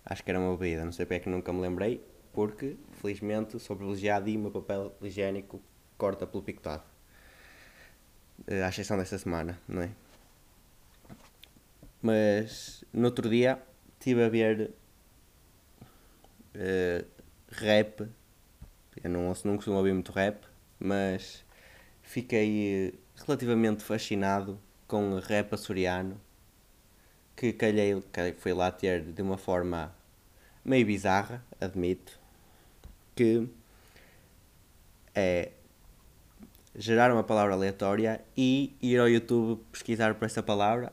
Acho 0.05 0.24
que 0.24 0.31
era 0.31 0.39
uma 0.39 0.55
bebida, 0.55 0.86
não 0.86 0.93
sei 0.93 1.05
porque 1.05 1.15
é 1.15 1.19
que 1.19 1.29
nunca 1.29 1.51
me 1.51 1.60
lembrei, 1.60 2.01
porque 2.31 2.77
felizmente 3.01 3.60
sou 3.60 3.75
privilegiado 3.75 4.29
e 4.29 4.38
o 4.38 4.39
meu 4.39 4.50
papel 4.50 4.96
higiênico 5.01 5.62
corta 5.98 6.25
pelo 6.25 6.41
picotado. 6.41 6.84
Eh, 8.48 8.63
à 8.63 8.69
exceção 8.69 8.98
desta 8.98 9.17
semana, 9.17 9.60
não 9.67 9.81
é? 9.81 9.89
Mas 12.01 12.86
no 12.93 13.07
outro 13.07 13.29
dia 13.29 13.62
estive 14.00 14.24
a 14.24 14.29
ver 14.29 14.72
uh, 16.55 17.05
rap. 17.50 18.07
Eu 19.03 19.10
não, 19.10 19.34
não 19.43 19.57
costumo 19.57 19.75
ouvir 19.75 19.91
muito 19.91 20.13
rap, 20.13 20.46
mas 20.79 21.46
fiquei 22.07 22.87
eh, 22.87 22.93
relativamente 23.25 23.83
fascinado 23.83 24.59
com 24.87 25.11
o 25.11 25.19
rap 25.19 25.53
açoriano 25.53 26.19
que 27.35 27.53
calhei, 27.53 28.01
foi 28.37 28.53
lá 28.53 28.71
ter 28.71 29.03
de 29.03 29.21
uma 29.21 29.37
forma 29.37 29.93
meio 30.65 30.85
bizarra, 30.85 31.43
admito, 31.61 32.19
que 33.15 33.47
é 35.13 35.51
gerar 36.75 37.11
uma 37.11 37.23
palavra 37.23 37.53
aleatória 37.53 38.21
e 38.35 38.75
ir 38.81 38.99
ao 38.99 39.09
YouTube 39.09 39.61
pesquisar 39.71 40.15
por 40.15 40.25
essa 40.25 40.41
palavra. 40.41 40.91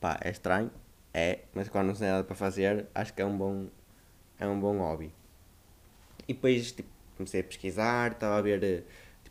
Pá, 0.00 0.18
é 0.22 0.30
estranho, 0.30 0.70
é, 1.14 1.40
mas 1.54 1.68
quando 1.68 1.88
não 1.88 1.94
tem 1.94 2.08
nada 2.08 2.24
para 2.24 2.36
fazer, 2.36 2.86
acho 2.94 3.14
que 3.14 3.22
é 3.22 3.24
um 3.24 3.36
bom, 3.36 3.68
é 4.38 4.46
um 4.46 4.58
bom 4.58 4.78
hobby. 4.78 5.12
E 6.26 6.34
depois 6.34 6.72
tipo, 6.72 6.88
comecei 7.16 7.40
a 7.40 7.44
pesquisar, 7.44 8.12
estava 8.12 8.38
a 8.38 8.42
ver 8.42 8.84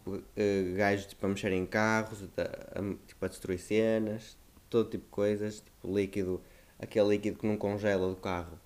tipo, 0.08 0.16
uh, 0.16 0.76
gajos 0.76 1.06
tipo, 1.06 1.26
a 1.26 1.30
mexer 1.30 1.52
em 1.52 1.66
carros, 1.66 2.24
a, 2.24 2.80
a, 2.80 2.96
tipo, 3.06 3.26
a 3.26 3.28
destruir 3.28 3.60
cenas, 3.60 4.38
todo 4.70 4.90
tipo 4.90 5.06
de 5.06 5.12
coisas, 5.12 5.60
tipo 5.60 5.96
líquido, 5.96 6.42
aquele 6.80 7.10
líquido 7.10 7.38
que 7.38 7.48
não 7.48 7.58
congela 7.58 8.08
do 8.08 8.16
carro, 8.16 8.60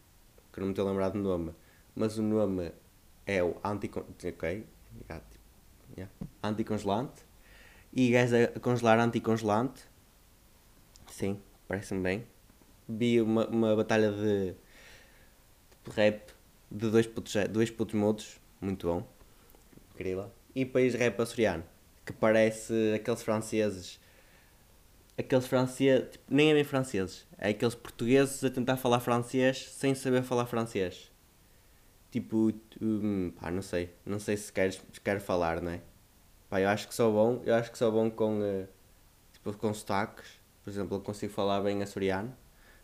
que 0.53 0.59
não 0.59 0.67
me 0.67 0.73
estou 0.73 0.87
a 0.87 0.91
lembrar 0.91 1.09
do 1.09 1.19
nome, 1.19 1.53
mas 1.95 2.17
o 2.17 2.21
nome 2.21 2.71
é 3.25 3.43
o 3.43 3.55
anticongelante, 3.63 4.27
ok, 4.27 4.67
yeah, 5.09 5.25
tipo, 5.29 5.43
yeah. 5.97 6.13
anticongelante, 6.43 7.23
e 7.93 8.11
gás 8.11 8.31
a 8.33 8.47
congelar 8.59 8.99
anticongelante, 8.99 9.83
sim, 11.07 11.39
parece-me 11.67 12.01
bem. 12.01 12.27
Vi 12.87 13.21
uma, 13.21 13.47
uma 13.47 13.75
batalha 13.75 14.11
de, 14.11 14.53
de 15.85 15.91
rap 15.95 16.33
de 16.69 16.89
dois 16.89 17.07
putos, 17.07 17.33
dois 17.49 17.69
putos 17.69 17.95
mudos, 17.95 18.39
muito 18.59 18.87
bom, 18.87 19.07
incrível, 19.93 20.31
e 20.55 20.65
país 20.65 20.93
rap 20.93 21.19
açoriano, 21.21 21.63
que 22.05 22.13
parece 22.13 22.93
aqueles 22.95 23.21
franceses 23.23 23.99
aqueles 25.17 25.47
franceses, 25.47 26.09
tipo, 26.11 26.23
nem 26.29 26.51
é 26.51 26.53
bem 26.53 26.63
franceses, 26.63 27.27
é 27.37 27.49
aqueles 27.49 27.75
portugueses 27.75 28.43
a 28.43 28.49
tentar 28.49 28.77
falar 28.77 28.99
francês 28.99 29.69
sem 29.71 29.95
saber 29.95 30.23
falar 30.23 30.45
francês. 30.45 31.11
Tipo, 32.11 32.51
hum, 32.81 33.31
pá, 33.39 33.49
não 33.51 33.61
sei, 33.61 33.89
não 34.05 34.19
sei 34.19 34.35
se 34.35 34.51
queres, 34.51 34.81
quero 35.03 35.21
falar, 35.21 35.61
não 35.61 35.71
é? 35.71 35.81
Pá, 36.49 36.59
eu 36.59 36.67
acho 36.69 36.87
que 36.87 36.93
sou 36.93 37.11
bom, 37.13 37.41
eu 37.45 37.55
acho 37.55 37.71
que 37.71 37.77
sou 37.77 37.91
bom 37.91 38.09
com, 38.11 38.41
uh, 38.41 38.67
tipo, 39.31 39.53
com 39.53 39.73
sotaques, 39.73 40.39
por 40.63 40.69
exemplo, 40.69 40.97
eu 40.97 41.01
consigo 41.01 41.31
falar 41.31 41.61
bem 41.61 41.81
açoriano. 41.81 42.35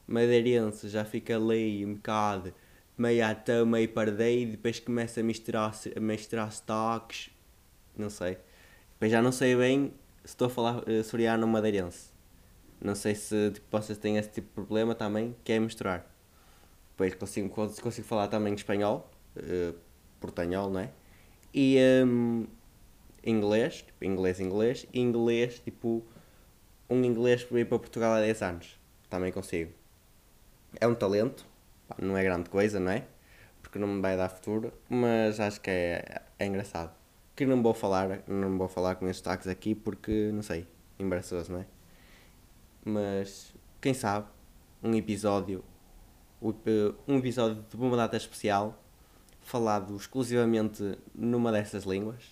Madeirense 0.07 0.87
já 0.87 1.03
fica 1.03 1.35
ali 1.35 1.85
um 1.85 1.95
bocado 1.95 2.53
meio 2.97 3.25
até 3.25 3.63
meio 3.63 3.89
pardei, 3.89 4.45
depois 4.45 4.79
começa 4.79 5.19
a 5.19 5.23
misturar, 5.23 5.73
a 5.95 5.99
misturar 5.99 6.51
sotaques, 6.51 7.29
não 7.97 8.09
sei. 8.09 8.37
Depois 8.93 9.11
já 9.11 9.21
não 9.21 9.31
sei 9.31 9.55
bem 9.55 9.93
se 10.23 10.33
estou 10.33 10.47
a 10.47 10.49
falar 10.49 10.77
uh, 10.79 10.99
açoriano 10.99 11.45
ou 11.45 11.51
madeirense. 11.51 12.11
Não 12.79 12.95
sei 12.95 13.15
se 13.15 13.51
tipo, 13.51 13.65
vocês 13.71 13.97
têm 13.97 14.17
esse 14.17 14.29
tipo 14.29 14.47
de 14.47 14.53
problema 14.53 14.93
também, 14.93 15.35
que 15.43 15.51
é 15.51 15.59
misturar. 15.59 16.05
Depois 16.91 17.13
consigo, 17.15 17.49
consigo 17.49 18.07
falar 18.07 18.27
também 18.27 18.53
espanhol, 18.53 19.09
uh, 19.35 19.75
portanhol, 20.19 20.69
não 20.69 20.81
é? 20.81 20.91
E 21.53 21.77
um, 22.05 22.45
inglês, 23.23 23.81
tipo, 23.81 24.05
inglês, 24.05 24.39
inglês, 24.39 24.87
inglês, 24.93 25.59
tipo, 25.59 26.03
um 26.89 27.03
inglês 27.03 27.43
que 27.43 27.53
veio 27.53 27.65
para 27.65 27.79
Portugal 27.79 28.13
há 28.13 28.21
10 28.21 28.41
anos. 28.41 28.79
Também 29.09 29.31
consigo. 29.31 29.71
É 30.79 30.87
um 30.87 30.95
talento, 30.95 31.45
não 31.99 32.17
é 32.17 32.23
grande 32.23 32.49
coisa, 32.49 32.79
não 32.79 32.91
é? 32.91 33.05
Porque 33.61 33.79
não 33.79 33.87
me 33.87 34.01
vai 34.01 34.15
dar 34.17 34.29
futuro, 34.29 34.73
mas 34.89 35.39
acho 35.39 35.59
que 35.61 35.69
é, 35.69 36.21
é 36.39 36.45
engraçado. 36.45 36.91
Que 37.37 37.45
não 37.45 37.63
vou 37.63 37.73
falar, 37.73 38.23
não 38.27 38.57
vou 38.57 38.67
falar 38.67 38.95
com 38.95 39.07
estes 39.07 39.21
taques 39.21 39.47
aqui 39.47 39.73
porque, 39.73 40.31
não 40.33 40.41
sei, 40.41 40.67
embaraçoso, 40.99 41.53
não 41.53 41.61
é? 41.61 41.67
mas 42.87 43.53
quem 43.81 43.93
sabe 43.93 44.27
um 44.81 44.95
episódio 44.95 45.61
um 46.41 47.17
episódio 47.17 47.65
de 47.69 47.75
uma 47.75 47.97
data 47.97 48.15
especial 48.15 48.81
falado 49.41 49.95
exclusivamente 49.97 50.97
numa 51.13 51.51
dessas 51.51 51.83
línguas 51.83 52.23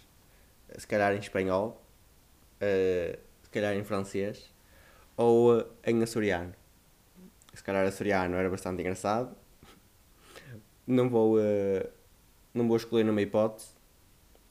se 0.78 0.88
calhar 0.88 1.14
em 1.14 1.20
espanhol 1.20 1.84
uh, 2.62 3.20
se 3.44 3.50
calhar 3.50 3.76
em 3.76 3.84
francês 3.84 4.50
ou 5.18 5.68
em 5.84 6.02
açoriano 6.02 6.54
se 7.54 7.62
calhar 7.62 7.86
açoriano 7.86 8.36
era 8.36 8.50
bastante 8.50 8.82
engraçado 8.82 9.36
não 10.88 11.10
vou 11.10 11.38
uh, 11.38 11.90
não 12.54 12.66
vou 12.66 12.78
escolher 12.78 13.04
numa 13.04 13.22
hipótese 13.22 13.75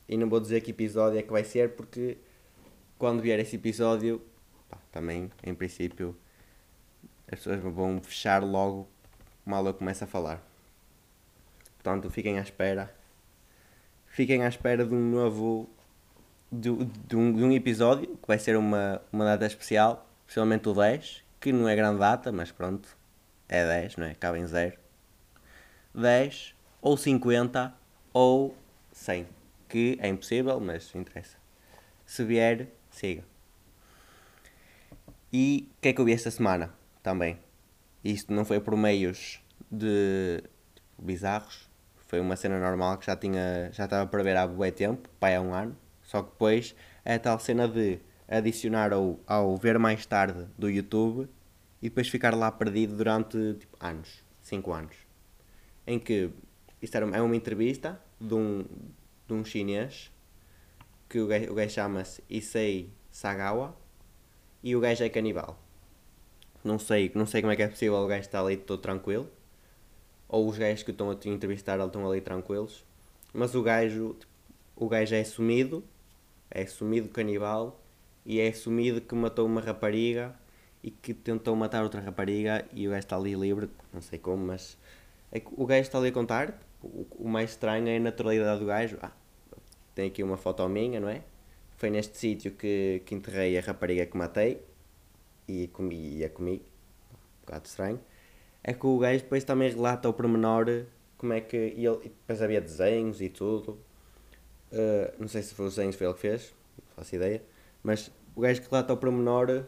e 0.09 0.17
não 0.17 0.29
vou 0.29 0.41
dizer 0.41 0.61
que 0.61 0.71
episódio 0.71 1.19
é 1.19 1.23
que 1.23 1.33
vai 1.33 1.45
ser 1.45 1.75
porque 1.77 2.19
quando 2.99 3.23
vier 3.23 3.39
esse 3.39 3.57
episódio 3.57 4.23
pá, 4.69 4.79
também, 4.93 5.31
em 5.43 5.55
princípio, 5.55 6.17
as 7.31 7.39
pessoas 7.39 7.61
vão 7.61 8.01
fechar 8.03 8.43
logo 8.43 8.89
mal 9.45 9.67
eu 9.67 9.75
começo 9.75 10.05
a 10.05 10.07
falar. 10.07 10.43
Portanto, 11.77 12.11
fiquem 12.11 12.39
à 12.39 12.43
espera. 12.43 12.95
Fiquem 14.07 14.45
à 14.45 14.49
espera 14.49 14.87
de 14.87 14.95
um 14.95 15.11
novo. 15.11 15.69
de, 16.51 16.71
de, 17.07 17.17
um, 17.17 17.33
de 17.33 17.45
um 17.45 17.53
episódio 17.53 18.17
que 18.17 18.27
vai 18.27 18.39
ser 18.39 18.57
uma, 18.57 19.03
uma 19.13 19.25
data 19.25 19.47
especial, 19.47 20.09
especialmente 20.27 20.69
o 20.69 20.73
10, 20.73 21.23
que 21.41 21.53
não 21.53 21.69
é 21.69 21.77
grande 21.77 21.99
data, 21.99 22.33
mas 22.33 22.51
pronto, 22.51 22.97
é 23.49 23.65
10, 23.67 23.97
não 23.97 24.07
é? 24.07 24.15
Cabe 24.15 24.39
em 24.39 24.47
0. 24.47 24.79
10 25.95 26.55
ou 26.81 26.97
50 26.97 27.75
ou 28.13 28.57
100, 28.93 29.27
que 29.75 29.99
é 30.01 30.07
impossível, 30.07 30.61
mas 30.61 30.95
interessa. 30.95 31.37
Se 32.07 32.23
vier, 32.23 32.69
siga. 32.91 33.25
E 35.33 35.69
o 35.69 35.81
que 35.81 35.89
é 35.89 35.93
que 35.93 36.01
eu 36.01 36.05
vi 36.05 36.13
esta 36.13 36.31
semana 36.31 36.73
também? 37.03 37.41
Isto 38.05 38.33
não 38.33 38.45
foi 38.45 38.61
por 38.61 38.77
meios 38.77 39.43
de 39.69 40.45
tipo, 40.77 41.03
bizarros, 41.03 41.69
foi 42.07 42.21
uma 42.21 42.37
cena 42.37 42.61
normal 42.61 42.99
que 42.99 43.07
já 43.07 43.17
tinha 43.17 43.69
já 43.73 43.87
estava 43.87 44.09
para 44.09 44.23
ver 44.23 44.37
há 44.37 44.47
bué 44.47 44.71
tempo, 44.71 45.09
pai 45.19 45.35
há 45.35 45.41
um 45.41 45.53
ano, 45.53 45.77
só 46.05 46.23
que 46.23 46.31
depois 46.31 46.77
é 47.05 47.15
a 47.15 47.19
tal 47.19 47.41
cena 47.41 47.67
de 47.67 47.99
adicionar 48.29 48.93
ao, 48.93 49.19
ao 49.27 49.57
ver 49.57 49.77
mais 49.81 50.07
tarde 50.07 50.47
do 50.57 50.71
YouTube 50.71 51.29
e 51.83 51.89
depois 51.89 52.09
ficar 52.09 52.33
lá 52.33 52.53
perdido 52.53 52.95
durante 52.97 53.55
tipo, 53.55 53.77
anos, 53.81 54.23
5 54.41 54.73
anos. 54.73 54.97
Em 55.85 55.99
que 55.99 56.31
isto 56.81 56.95
era, 56.95 57.07
é 57.17 57.21
uma 57.21 57.35
entrevista 57.35 58.01
de 58.21 58.35
um, 58.35 58.65
de 59.27 59.35
um 59.35 59.45
chinês 59.45 60.11
que 61.09 61.21
o 61.21 61.27
gajo, 61.27 61.55
gajo 61.55 61.71
chama-se 61.71 62.23
Issei 62.29 62.91
Sagawa 63.11 63.77
e 64.63 64.75
o 64.75 64.81
gajo 64.81 65.05
é 65.05 65.09
canibal. 65.09 65.59
Não 66.65 66.79
sei, 66.79 67.13
não 67.15 67.27
sei 67.27 67.43
como 67.43 67.53
é 67.53 67.57
que 67.57 67.63
é 67.63 67.69
possível 67.69 67.97
o 67.97 68.07
gajo 68.07 68.23
estar 68.23 68.41
ali 68.41 68.57
todo 68.57 68.81
tranquilo. 68.81 69.31
Ou 70.29 70.49
os 70.49 70.57
gajos 70.57 70.83
que 70.83 70.91
estão 70.91 71.11
a 71.11 71.15
te 71.15 71.29
entrevistar 71.29 71.79
estão 71.79 72.11
ali 72.11 72.21
tranquilos. 72.21 72.85
Mas 73.33 73.55
o 73.55 73.63
gajo, 73.63 74.17
o 74.75 74.89
gajo 74.89 75.15
é 75.15 75.23
sumido, 75.23 75.85
é 76.51 76.65
sumido 76.67 77.09
canibal 77.09 77.81
e 78.25 78.41
é 78.41 78.51
sumido 78.53 79.01
que 79.01 79.15
matou 79.15 79.47
uma 79.47 79.61
rapariga 79.61 80.35
e 80.83 80.91
que 80.91 81.13
tentou 81.13 81.55
matar 81.55 81.83
outra 81.83 82.01
rapariga 82.01 82.65
e 82.73 82.89
o 82.89 82.91
gajo 82.91 83.01
está 83.01 83.17
ali 83.17 83.35
livre, 83.35 83.69
não 83.93 84.01
sei 84.01 84.19
como, 84.19 84.47
mas 84.47 84.79
é 85.31 85.43
o 85.57 85.67
gajo 85.67 85.83
está 85.83 85.99
ali 85.99 86.09
a 86.09 86.13
contar. 86.13 86.59
O, 86.85 87.07
o 87.25 87.29
mais 87.29 87.51
estranho 87.51 87.89
é 87.89 87.97
a 87.97 88.01
naturalidade 88.01 88.61
do 88.61 88.67
gajo. 88.67 88.99
Ah, 89.03 89.13
tem 89.95 90.09
aqui 90.09 90.23
uma 90.23 90.37
foto 90.37 90.69
minha, 90.69 91.01
não 91.01 91.09
é? 91.09 91.23
Foi 91.77 91.91
neste 91.91 92.19
sítio 92.19 92.53
que, 92.53 93.03
que 93.07 93.15
enterrei 93.15 93.57
a 93.59 93.61
rapariga 93.61 94.07
que 94.07 94.17
matei 94.17 94.63
e 95.49 95.69
comi 95.69 96.19
e 96.19 96.25
a 96.25 96.31
comi. 96.31 96.63
Um 97.13 97.47
bocado 97.47 97.67
estranho. 97.67 98.01
É 98.63 98.73
que 98.73 98.87
o 98.87 98.99
gajo 98.99 99.23
depois 99.23 99.45
também 99.45 99.71
relata 99.71 100.09
o 100.09 100.13
pormenor 100.13 100.85
como 101.17 101.33
é 101.33 101.41
que. 101.41 101.75
E 101.77 101.87
ele, 101.87 101.99
depois 102.03 102.43
havia 102.43 102.61
desenhos 102.61 103.21
e 103.21 103.29
tudo. 103.29 103.79
Uh, 104.73 105.13
não 105.19 105.29
sei 105.29 105.43
se 105.43 105.55
foi 105.55 105.67
os 105.67 105.77
desenhos 105.77 105.97
foi 105.97 106.07
ele 106.07 106.15
que 106.15 106.21
fez, 106.21 106.55
não 106.79 106.97
faço 106.97 107.15
ideia. 107.15 107.43
Mas 107.83 108.11
o 108.37 108.41
gajo 108.41 108.61
que 108.61 108.71
relata 108.71 108.93
ao 108.93 108.97
pormenor 108.97 109.65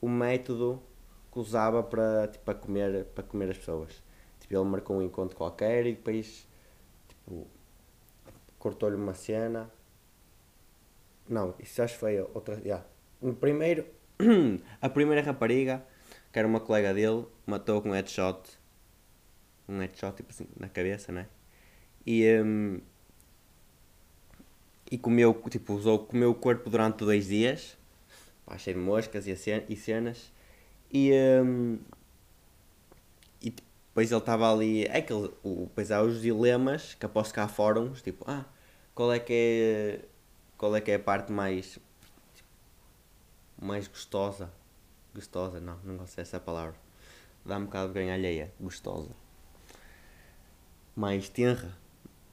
o 0.00 0.08
método 0.08 0.82
que 1.30 1.38
usava 1.38 1.82
para, 1.82 2.28
tipo, 2.28 2.44
para, 2.44 2.54
comer, 2.54 3.04
para 3.06 3.24
comer 3.24 3.50
as 3.50 3.58
pessoas. 3.58 4.02
Tipo, 4.40 4.54
ele 4.54 4.64
marcou 4.64 4.96
um 4.96 5.02
encontro 5.02 5.36
qualquer 5.36 5.86
e 5.86 5.92
depois 5.92 6.47
tipo, 7.28 7.46
cortou-lhe 8.58 8.96
uma 8.96 9.14
cena. 9.14 9.70
Não, 11.28 11.54
isso 11.60 11.82
acho 11.82 11.98
foi 11.98 12.20
outra. 12.20 12.58
Yeah. 12.64 12.84
No 13.20 13.34
primeiro, 13.34 13.84
a 14.80 14.88
primeira 14.88 15.22
rapariga, 15.22 15.84
que 16.32 16.38
era 16.38 16.48
uma 16.48 16.60
colega 16.60 16.94
dele, 16.94 17.26
matou 17.46 17.82
com 17.82 17.90
um 17.90 17.92
headshot. 17.92 18.58
Um 19.68 19.80
headshot 19.80 20.16
tipo 20.16 20.30
assim, 20.30 20.46
na 20.58 20.68
cabeça, 20.68 21.12
né? 21.12 21.26
E, 22.06 22.26
um, 22.40 22.80
e 24.90 24.96
comeu, 24.96 25.34
tipo, 25.50 25.74
usou, 25.74 25.98
comeu 25.98 26.30
o 26.30 26.34
corpo 26.34 26.70
durante 26.70 27.04
dois 27.04 27.26
dias, 27.26 27.76
pá, 28.46 28.56
cheio 28.56 28.78
de 28.78 28.82
moscas 28.82 29.26
e, 29.26 29.76
cenas. 29.76 30.32
E, 30.90 31.12
um, 31.44 31.78
depois 33.98 34.12
ele 34.12 34.20
estava 34.20 34.52
ali. 34.52 34.84
É 34.84 35.00
que 35.02 35.12
ele, 35.12 35.30
o, 35.42 35.66
depois 35.66 35.90
há 35.90 36.00
os 36.02 36.20
dilemas 36.22 36.94
que 36.94 37.04
aposto 37.04 37.34
que 37.34 37.40
há 37.40 37.48
fóruns, 37.48 38.00
tipo, 38.00 38.24
ah, 38.28 38.44
qual 38.94 39.12
é 39.12 39.18
que 39.18 39.32
é. 39.32 40.04
Qual 40.56 40.74
é 40.76 40.80
que 40.80 40.90
é 40.92 40.94
a 40.94 41.00
parte 41.00 41.32
mais. 41.32 41.72
Tipo, 42.34 42.48
mais 43.60 43.88
gostosa? 43.88 44.52
Gostosa, 45.12 45.60
não, 45.60 45.78
não 45.82 45.96
gosto 45.96 46.16
dessa 46.16 46.38
palavra. 46.38 46.76
Dá 47.44 47.56
um 47.56 47.64
bocado 47.64 47.88
de 47.88 47.94
ganho 47.94 48.12
alheia. 48.12 48.52
Gostosa. 48.60 49.10
Mais 50.94 51.28
tenra? 51.28 51.76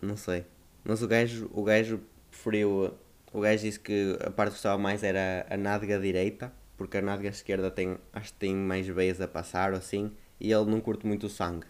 Não 0.01 0.17
sei. 0.17 0.45
Mas 0.83 1.01
o 1.01 1.07
gajo, 1.07 1.49
o 1.51 1.63
gajo 1.63 1.99
preferiu. 2.29 2.93
O 3.33 3.39
gajo 3.41 3.63
disse 3.63 3.79
que 3.79 4.17
a 4.21 4.29
parte 4.29 4.51
que 4.51 4.57
gostava 4.57 4.77
mais 4.77 5.03
era 5.03 5.47
a 5.49 5.57
nádega 5.57 5.99
direita 5.99 6.53
porque 6.77 6.97
a 6.97 7.01
nádega 7.01 7.29
esquerda 7.29 7.71
tem, 7.71 7.97
acho 8.13 8.33
que 8.33 8.39
tem 8.39 8.53
mais 8.55 8.87
veias 8.87 9.21
a 9.21 9.27
passar 9.27 9.71
ou 9.71 9.77
assim, 9.77 10.11
e 10.39 10.51
ele 10.51 10.65
não 10.65 10.81
curte 10.81 11.05
muito 11.05 11.27
o 11.27 11.29
sangue. 11.29 11.67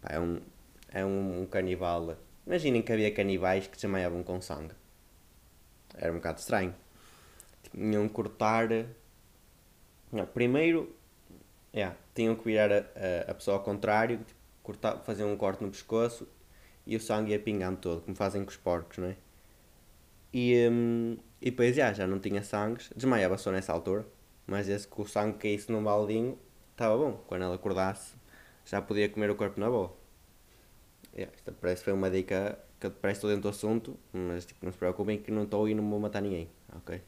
Pá, 0.00 0.14
é 0.14 0.20
um, 0.20 0.40
é 0.88 1.04
um, 1.04 1.42
um 1.42 1.46
canibal. 1.46 2.16
Imaginem 2.46 2.82
que 2.82 2.92
havia 2.92 3.12
canibais 3.12 3.66
que 3.66 3.76
se 3.76 3.82
chamavam 3.82 4.22
com 4.22 4.40
sangue. 4.40 4.74
Era 5.94 6.12
um 6.12 6.16
bocado 6.16 6.40
estranho. 6.40 6.74
Tinham 7.70 8.08
que 8.08 8.14
cortar. 8.14 8.68
Não, 10.10 10.26
primeiro, 10.26 10.94
yeah, 11.74 11.96
tinham 12.14 12.34
que 12.34 12.44
virar 12.44 12.70
a, 12.70 12.76
a, 12.78 13.30
a 13.30 13.34
pessoa 13.34 13.56
ao 13.56 13.62
contrário, 13.62 14.18
tipo, 14.18 14.40
cortar, 14.62 14.98
fazer 14.98 15.24
um 15.24 15.36
corte 15.36 15.62
no 15.62 15.70
pescoço 15.70 16.26
e 16.86 16.96
o 16.96 17.00
sangue 17.00 17.32
ia 17.32 17.38
pingando 17.38 17.78
todo, 17.78 18.02
como 18.02 18.16
fazem 18.16 18.44
com 18.44 18.50
os 18.50 18.56
porcos, 18.56 18.98
não 18.98 19.08
é? 19.08 19.16
E, 20.32 20.68
um, 20.68 21.16
e 21.40 21.50
depois 21.50 21.76
já, 21.76 21.92
já 21.92 22.06
não 22.06 22.18
tinha 22.18 22.42
sangue, 22.42 22.82
desmaiava 22.96 23.36
só 23.38 23.50
nessa 23.50 23.72
altura, 23.72 24.06
mas 24.46 24.68
esse 24.68 24.88
que 24.88 25.00
o 25.00 25.06
sangue 25.06 25.38
caísse 25.38 25.70
num 25.70 25.82
baldinho 25.82 26.38
estava 26.72 26.96
bom. 26.96 27.22
Quando 27.26 27.42
ela 27.42 27.54
acordasse 27.54 28.14
já 28.64 28.80
podia 28.80 29.08
comer 29.08 29.30
o 29.30 29.34
corpo 29.36 29.58
na 29.60 29.68
boa. 29.68 29.92
Yeah, 31.14 31.34
isto 31.36 31.52
parece 31.60 31.80
que 31.80 31.84
foi 31.84 31.92
uma 31.92 32.10
dica 32.10 32.58
que 32.80 32.90
parece 32.90 33.18
estou 33.18 33.30
dentro 33.30 33.42
do 33.42 33.48
assunto, 33.48 33.98
mas 34.12 34.46
tipo, 34.46 34.64
não 34.64 34.72
se 34.72 34.78
preocupem 34.78 35.20
que 35.20 35.30
não 35.30 35.44
estou 35.44 35.68
e 35.68 35.74
não 35.74 35.88
vou 35.88 36.00
matar 36.00 36.22
ninguém, 36.22 36.48
ok? 36.74 37.02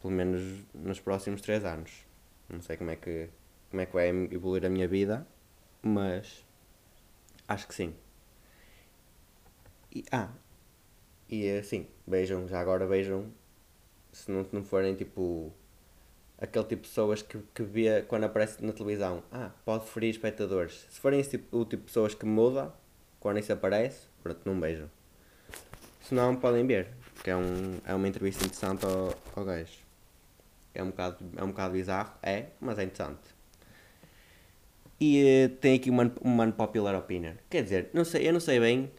Pelo 0.00 0.12
menos 0.12 0.64
nos 0.74 0.98
próximos 1.00 1.40
3 1.40 1.64
anos. 1.64 2.04
Não 2.48 2.60
sei 2.60 2.76
como 2.76 2.90
é 2.90 2.96
que, 2.96 3.28
como 3.70 3.80
é 3.80 3.86
que 3.86 3.92
vai 3.92 4.08
evoluir 4.08 4.64
a 4.66 4.68
minha 4.68 4.88
vida, 4.88 5.26
mas 5.82 6.44
acho 7.46 7.68
que 7.68 7.74
sim. 7.74 7.94
E, 9.94 10.04
ah, 10.10 10.30
e 11.28 11.48
assim, 11.58 11.86
vejam, 12.06 12.48
já 12.48 12.60
agora 12.60 12.86
vejam, 12.86 13.32
se 14.12 14.30
não, 14.30 14.46
não 14.52 14.64
forem 14.64 14.94
tipo 14.94 15.52
aquele 16.40 16.64
tipo 16.64 16.82
de 16.82 16.88
pessoas 16.88 17.22
que, 17.22 17.38
que 17.54 17.62
vê 17.62 18.02
quando 18.02 18.24
aparece 18.24 18.64
na 18.64 18.72
televisão, 18.72 19.22
ah, 19.30 19.50
pode 19.64 19.86
ferir 19.86 20.10
espectadores. 20.10 20.86
Se 20.90 20.98
forem 20.98 21.20
esse 21.20 21.30
tipo, 21.30 21.56
o 21.56 21.64
tipo 21.64 21.82
de 21.82 21.86
pessoas 21.86 22.14
que 22.14 22.24
muda 22.24 22.72
quando 23.20 23.38
isso 23.38 23.52
aparece, 23.52 24.06
pronto, 24.22 24.40
não 24.44 24.58
beijam. 24.58 24.90
Se 26.00 26.14
não, 26.14 26.34
podem 26.34 26.66
ver, 26.66 26.88
porque 27.14 27.30
é, 27.30 27.36
um, 27.36 27.78
é 27.84 27.94
uma 27.94 28.08
entrevista 28.08 28.44
interessante 28.44 28.84
ao, 28.86 29.14
ao 29.36 29.44
gajo. 29.44 29.78
É 30.74 30.82
um, 30.82 30.86
bocado, 30.86 31.18
é 31.36 31.44
um 31.44 31.48
bocado 31.48 31.72
bizarro, 31.74 32.12
é, 32.22 32.46
mas 32.60 32.78
é 32.78 32.84
interessante. 32.84 33.40
E 34.98 35.46
uh, 35.46 35.56
tem 35.56 35.76
aqui 35.76 35.90
uma, 35.90 36.12
uma 36.20 36.44
unpopular 36.44 36.94
opinion. 36.94 37.34
Quer 37.48 37.62
dizer, 37.62 37.90
não 37.92 38.04
sei, 38.04 38.28
eu 38.28 38.32
não 38.32 38.40
sei 38.40 38.60
bem, 38.60 38.90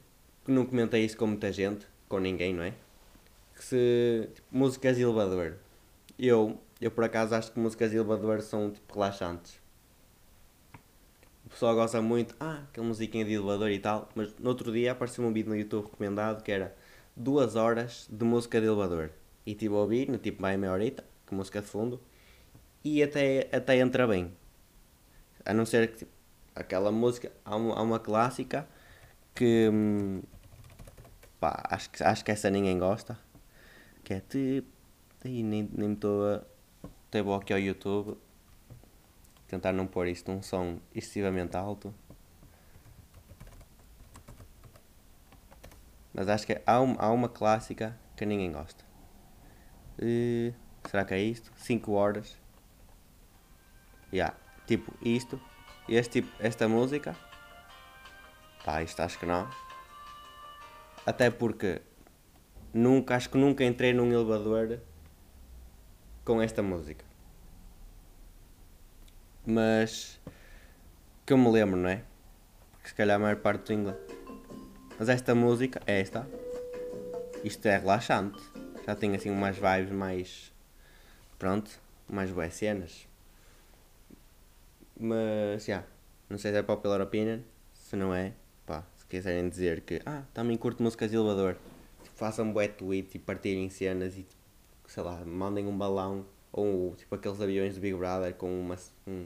não 0.47 0.65
comentei 0.65 1.03
isso 1.05 1.17
com 1.17 1.27
muita 1.27 1.51
gente, 1.51 1.85
com 2.07 2.19
ninguém, 2.19 2.53
não 2.53 2.63
é? 2.63 2.73
Que 3.55 3.63
se. 3.63 4.29
Tipo, 4.33 4.47
músicas 4.51 4.97
de 4.97 5.03
elevador. 5.03 5.55
Eu, 6.17 6.59
eu 6.81 6.91
por 6.91 7.03
acaso 7.03 7.35
acho 7.35 7.51
que 7.51 7.59
músicas 7.59 7.91
de 7.91 7.97
elevador 7.97 8.41
são 8.41 8.71
tipo 8.71 8.93
relaxantes. 8.93 9.59
O 11.45 11.49
pessoal 11.49 11.75
gosta 11.75 12.01
muito, 12.01 12.35
ah, 12.39 12.63
aquela 12.69 12.87
musiquinha 12.87 13.25
de 13.25 13.33
elevador 13.33 13.69
e 13.71 13.79
tal, 13.79 14.09
mas 14.15 14.33
no 14.39 14.49
outro 14.49 14.71
dia 14.71 14.91
apareceu 14.91 15.23
um 15.23 15.33
vídeo 15.33 15.49
no 15.49 15.57
YouTube 15.57 15.85
recomendado 15.85 16.43
que 16.43 16.51
era 16.51 16.75
duas 17.15 17.55
horas 17.55 18.07
de 18.09 18.25
música 18.25 18.59
de 18.59 18.67
elevador. 18.67 19.11
E 19.45 19.55
tive 19.55 19.73
a 19.75 19.77
ouvir, 19.77 20.09
no 20.09 20.17
tipo 20.17 20.41
vai 20.41 20.57
meia 20.57 20.71
horita, 20.71 21.03
com 21.25 21.35
música 21.35 21.61
de 21.61 21.67
fundo, 21.67 21.99
e 22.83 23.03
até, 23.03 23.49
até 23.51 23.77
entra 23.77 24.07
bem. 24.07 24.31
A 25.45 25.53
não 25.53 25.65
ser 25.65 25.91
que 25.91 25.97
tipo, 25.99 26.11
aquela 26.55 26.91
música, 26.91 27.31
há 27.43 27.55
uma, 27.55 27.75
há 27.75 27.81
uma 27.81 27.99
clássica 27.99 28.67
que. 29.35 29.69
Hum, 29.71 30.21
Pá, 31.41 31.63
acho 31.71 31.89
que, 31.89 32.03
acho 32.03 32.23
que 32.23 32.31
essa 32.31 32.49
ninguém 32.51 32.77
gosta. 32.77 33.17
Que 34.03 34.13
é 34.13 34.19
tipo. 34.19 34.69
Aí 35.25 35.43
nem, 35.43 35.67
nem 35.73 35.89
me 35.89 35.95
estou 35.95 36.25
a. 36.27 36.43
Até 37.11 37.21
vou 37.21 37.35
aqui 37.35 37.51
ao 37.51 37.59
YouTube. 37.59 38.17
Tentar 39.45 39.73
não 39.73 39.85
pôr 39.85 40.07
isto 40.07 40.31
num 40.31 40.41
som 40.41 40.79
excessivamente 40.95 41.57
alto. 41.57 41.93
Mas 46.13 46.29
acho 46.29 46.47
que 46.47 46.61
há, 46.65 46.79
um, 46.79 46.95
há 46.97 47.11
uma 47.11 47.27
clássica 47.27 47.99
que 48.15 48.25
ninguém 48.25 48.49
gosta. 48.49 48.85
Uh, 50.01 50.55
será 50.89 51.03
que 51.03 51.13
é 51.13 51.19
isto? 51.19 51.51
5 51.57 51.91
horas. 51.91 52.37
Yeah. 54.13 54.33
Tipo 54.65 54.93
isto. 55.01 55.37
Este, 55.89 56.21
tipo, 56.21 56.33
esta 56.41 56.65
música. 56.69 57.13
Pá, 58.63 58.81
isto 58.83 59.01
acho 59.01 59.19
que 59.19 59.25
não. 59.25 59.49
Até 61.05 61.29
porque 61.29 61.81
nunca, 62.73 63.17
acho 63.17 63.29
que 63.29 63.37
nunca 63.37 63.65
entrei 63.65 63.91
num 63.91 64.13
elevador 64.13 64.79
com 66.23 66.41
esta 66.41 66.61
música. 66.61 67.03
Mas 69.45 70.19
que 71.25 71.33
eu 71.33 71.37
me 71.37 71.49
lembro, 71.49 71.77
não 71.77 71.89
é? 71.89 72.03
Porque 72.71 72.89
se 72.89 72.95
calhar 72.95 73.15
a 73.15 73.19
maior 73.19 73.37
parte 73.37 73.67
do 73.67 73.73
inglês. 73.73 73.97
Mas 74.99 75.09
esta 75.09 75.33
música, 75.33 75.81
é 75.85 75.99
esta, 75.99 76.27
isto 77.43 77.65
é 77.67 77.77
relaxante. 77.77 78.41
Já 78.85 78.95
tem 78.95 79.15
assim 79.15 79.29
umas 79.29 79.55
vibes 79.55 79.91
mais. 79.91 80.51
Pronto, 81.37 81.71
mais 82.07 82.29
boas 82.31 82.53
cenas. 82.53 83.07
Mas, 84.99 85.65
já. 85.65 85.73
Yeah, 85.73 85.87
não 86.29 86.37
sei 86.37 86.51
se 86.51 86.57
é 86.57 86.63
popular 86.63 87.01
opinion. 87.01 87.39
Se 87.73 87.95
não 87.95 88.13
é, 88.13 88.33
pá, 88.65 88.83
quiserem 89.11 89.49
dizer 89.49 89.81
que 89.81 90.01
ah, 90.05 90.23
também 90.33 90.55
curto 90.55 90.81
músicas 90.81 91.11
de 91.11 91.17
elevador, 91.17 91.57
tipo, 92.01 92.15
façam 92.15 92.53
bué 92.53 92.69
tweet 92.69 93.17
e 93.17 93.19
partirem 93.19 93.69
cenas 93.69 94.17
e 94.17 94.25
sei 94.91 95.03
lá, 95.03 95.23
mandem 95.25 95.65
um 95.65 95.77
balão 95.77 96.25
ou 96.51 96.93
tipo 96.95 97.15
aqueles 97.15 97.39
aviões 97.39 97.75
do 97.75 97.81
Big 97.81 97.95
Brother 97.95 98.33
com 98.33 98.59
uma, 98.59 98.75
um, 99.07 99.25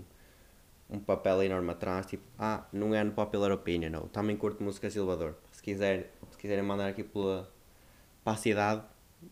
um 0.88 0.99
papel 0.99 1.41
enorme 1.41 1.71
atrás, 1.71 2.06
tipo, 2.06 2.23
ah, 2.38 2.67
não 2.71 2.93
é 2.93 3.04
no 3.04 3.12
popular 3.12 3.51
opinion, 3.51 3.99
ou 3.99 4.08
também 4.08 4.38
curto 4.38 4.63
músicas 4.63 4.93
de 4.93 4.99
elevador. 4.99 5.34
Se, 5.51 5.63
quiser, 5.63 6.12
se 6.30 6.38
quiserem 6.38 6.63
mandar 6.63 6.89
aqui 6.89 7.04
pela, 7.04 7.51
para 8.23 8.34
a 8.34 8.38
cidade, 8.38 8.84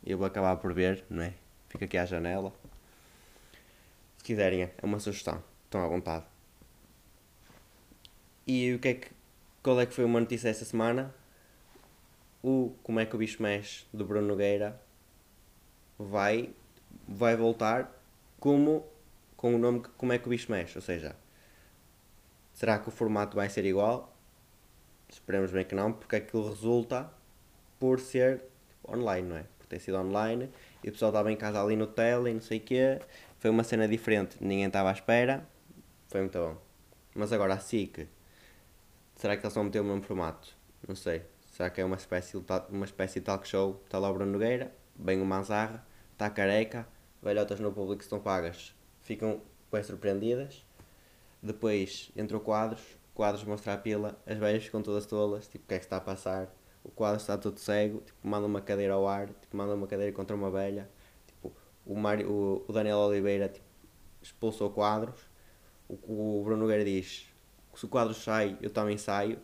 eu 0.03 0.17
vou 0.17 0.25
acabar 0.25 0.55
por 0.55 0.73
ver, 0.73 1.05
não 1.07 1.21
é? 1.21 1.35
Fica 1.69 1.85
aqui 1.85 1.99
à 1.99 2.05
janela. 2.05 2.51
Se 4.17 4.23
quiserem, 4.23 4.63
é 4.63 4.73
uma 4.81 4.99
sugestão, 4.99 5.43
estão 5.65 5.85
à 5.85 5.87
vontade. 5.87 6.25
E 8.47 8.73
o 8.73 8.79
que 8.79 8.87
é 8.87 8.93
que 8.95 9.07
qual 9.61 9.79
é 9.79 9.85
que 9.85 9.93
foi 9.93 10.03
uma 10.03 10.19
notícia 10.19 10.49
esta 10.49 10.65
semana? 10.65 11.13
O 12.41 12.73
Como 12.81 12.99
é 12.99 13.05
que 13.05 13.15
o 13.15 13.19
bicho 13.19 13.41
mexe 13.41 13.85
do 13.93 14.03
Bruno 14.03 14.27
Nogueira 14.27 14.81
vai, 16.03 16.53
vai 17.07 17.35
voltar 17.35 17.91
como 18.39 18.85
com 19.35 19.55
o 19.55 19.57
nome 19.57 19.81
que 19.81 19.89
Como 19.89 20.13
é 20.13 20.17
que 20.17 20.27
o 20.27 20.29
bicho 20.29 20.51
mexe, 20.51 20.77
ou 20.77 20.81
seja, 20.81 21.15
será 22.53 22.79
que 22.79 22.87
o 22.87 22.91
formato 22.91 23.35
vai 23.35 23.49
ser 23.49 23.65
igual? 23.65 24.15
Esperemos 25.09 25.51
bem 25.51 25.65
que 25.65 25.75
não, 25.75 25.91
porque 25.91 26.15
aquilo 26.15 26.49
resulta 26.49 27.11
por 27.79 27.99
ser 27.99 28.41
online, 28.87 29.27
não 29.27 29.37
é? 29.37 29.45
Por 29.59 29.67
ter 29.67 29.79
sido 29.79 29.97
online 29.97 30.49
e 30.83 30.89
o 30.89 30.91
pessoal 30.91 31.09
estava 31.11 31.31
em 31.31 31.35
casa 31.35 31.61
ali 31.61 31.75
no 31.75 31.87
tele 31.87 32.31
e 32.31 32.33
não 32.33 32.41
sei 32.41 32.57
o 32.57 32.61
quê. 32.61 32.99
Foi 33.39 33.49
uma 33.49 33.63
cena 33.63 33.87
diferente, 33.87 34.37
ninguém 34.41 34.65
estava 34.65 34.89
à 34.89 34.93
espera. 34.93 35.47
Foi 36.07 36.21
muito 36.21 36.37
bom. 36.37 36.57
Mas 37.15 37.31
agora 37.33 37.53
a 37.53 37.59
SIC 37.59 38.07
Será 39.15 39.37
que 39.37 39.45
eles 39.45 39.53
vão 39.53 39.63
meter 39.65 39.79
o 39.79 39.85
mesmo 39.85 40.01
formato? 40.01 40.55
Não 40.87 40.95
sei. 40.95 41.23
Será 41.51 41.69
que 41.69 41.79
é 41.79 41.85
uma 41.85 41.95
espécie 41.95 42.35
uma 42.69 42.85
espécie 42.85 43.19
de 43.19 43.25
talk 43.25 43.47
show? 43.47 43.81
Está 43.85 43.99
lá 43.99 44.09
o 44.09 44.13
Bruno 44.13 44.31
Nogueira, 44.31 44.71
bem 44.95 45.21
o 45.21 45.25
Manzarra, 45.25 45.85
está 46.23 46.29
careca, 46.29 46.87
velhotas 47.21 47.59
no 47.59 47.73
público 47.73 48.01
estão 48.01 48.17
pagas 48.17 48.73
ficam 49.01 49.41
bem 49.69 49.83
surpreendidas. 49.83 50.65
Depois 51.41 52.09
entra 52.15 52.37
o 52.37 52.39
quadros, 52.39 52.81
quadros 53.13 53.43
mostra 53.43 53.73
a 53.73 53.77
pila, 53.77 54.17
as 54.25 54.37
velhas 54.37 54.63
ficam 54.63 54.81
todas 54.81 55.05
tolas, 55.05 55.47
tipo, 55.47 55.65
o 55.65 55.67
que 55.67 55.73
é 55.73 55.79
que 55.79 55.83
está 55.83 55.97
a 55.97 56.01
passar? 56.01 56.49
O 56.81 56.89
quadro 56.89 57.17
está 57.17 57.37
todo 57.37 57.59
cego, 57.59 57.99
tipo, 57.99 58.25
manda 58.25 58.47
uma 58.47 58.61
cadeira 58.61 58.93
ao 58.93 59.05
ar, 59.05 59.27
tipo, 59.27 59.57
manda 59.57 59.75
uma 59.75 59.85
cadeira 59.85 60.13
contra 60.13 60.33
uma 60.33 60.49
velha. 60.49 60.89
Tipo, 61.27 61.53
o, 61.85 61.95
Mário, 61.95 62.31
o, 62.31 62.65
o 62.67 62.71
Daniel 62.71 62.99
Oliveira 62.99 63.49
tipo, 63.49 63.65
expulsou 64.21 64.69
quadros. 64.69 65.19
O, 65.89 66.39
o 66.39 66.43
Bruno 66.45 66.61
Nogueira 66.61 66.85
diz: 66.85 67.27
se 67.75 67.85
o 67.85 67.89
quadro 67.89 68.13
sai, 68.13 68.57
eu 68.61 68.69
também 68.69 68.97
saio. 68.97 69.39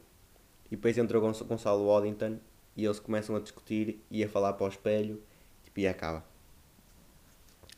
E 0.68 0.78
depois 0.78 0.98
entra 0.98 1.18
o 1.18 1.22
Gonçalo 1.22 1.86
Waddington 1.86 2.39
e 2.78 2.86
eles 2.86 3.00
começam 3.00 3.36
a 3.36 3.39
discutir 3.39 4.02
e 4.10 4.24
a 4.24 4.30
falar 4.30 4.54
para 4.54 4.65
o 4.65 4.70
espelho 4.70 5.22
tipo, 5.63 5.80
e 5.82 5.88
acaba. 5.88 6.24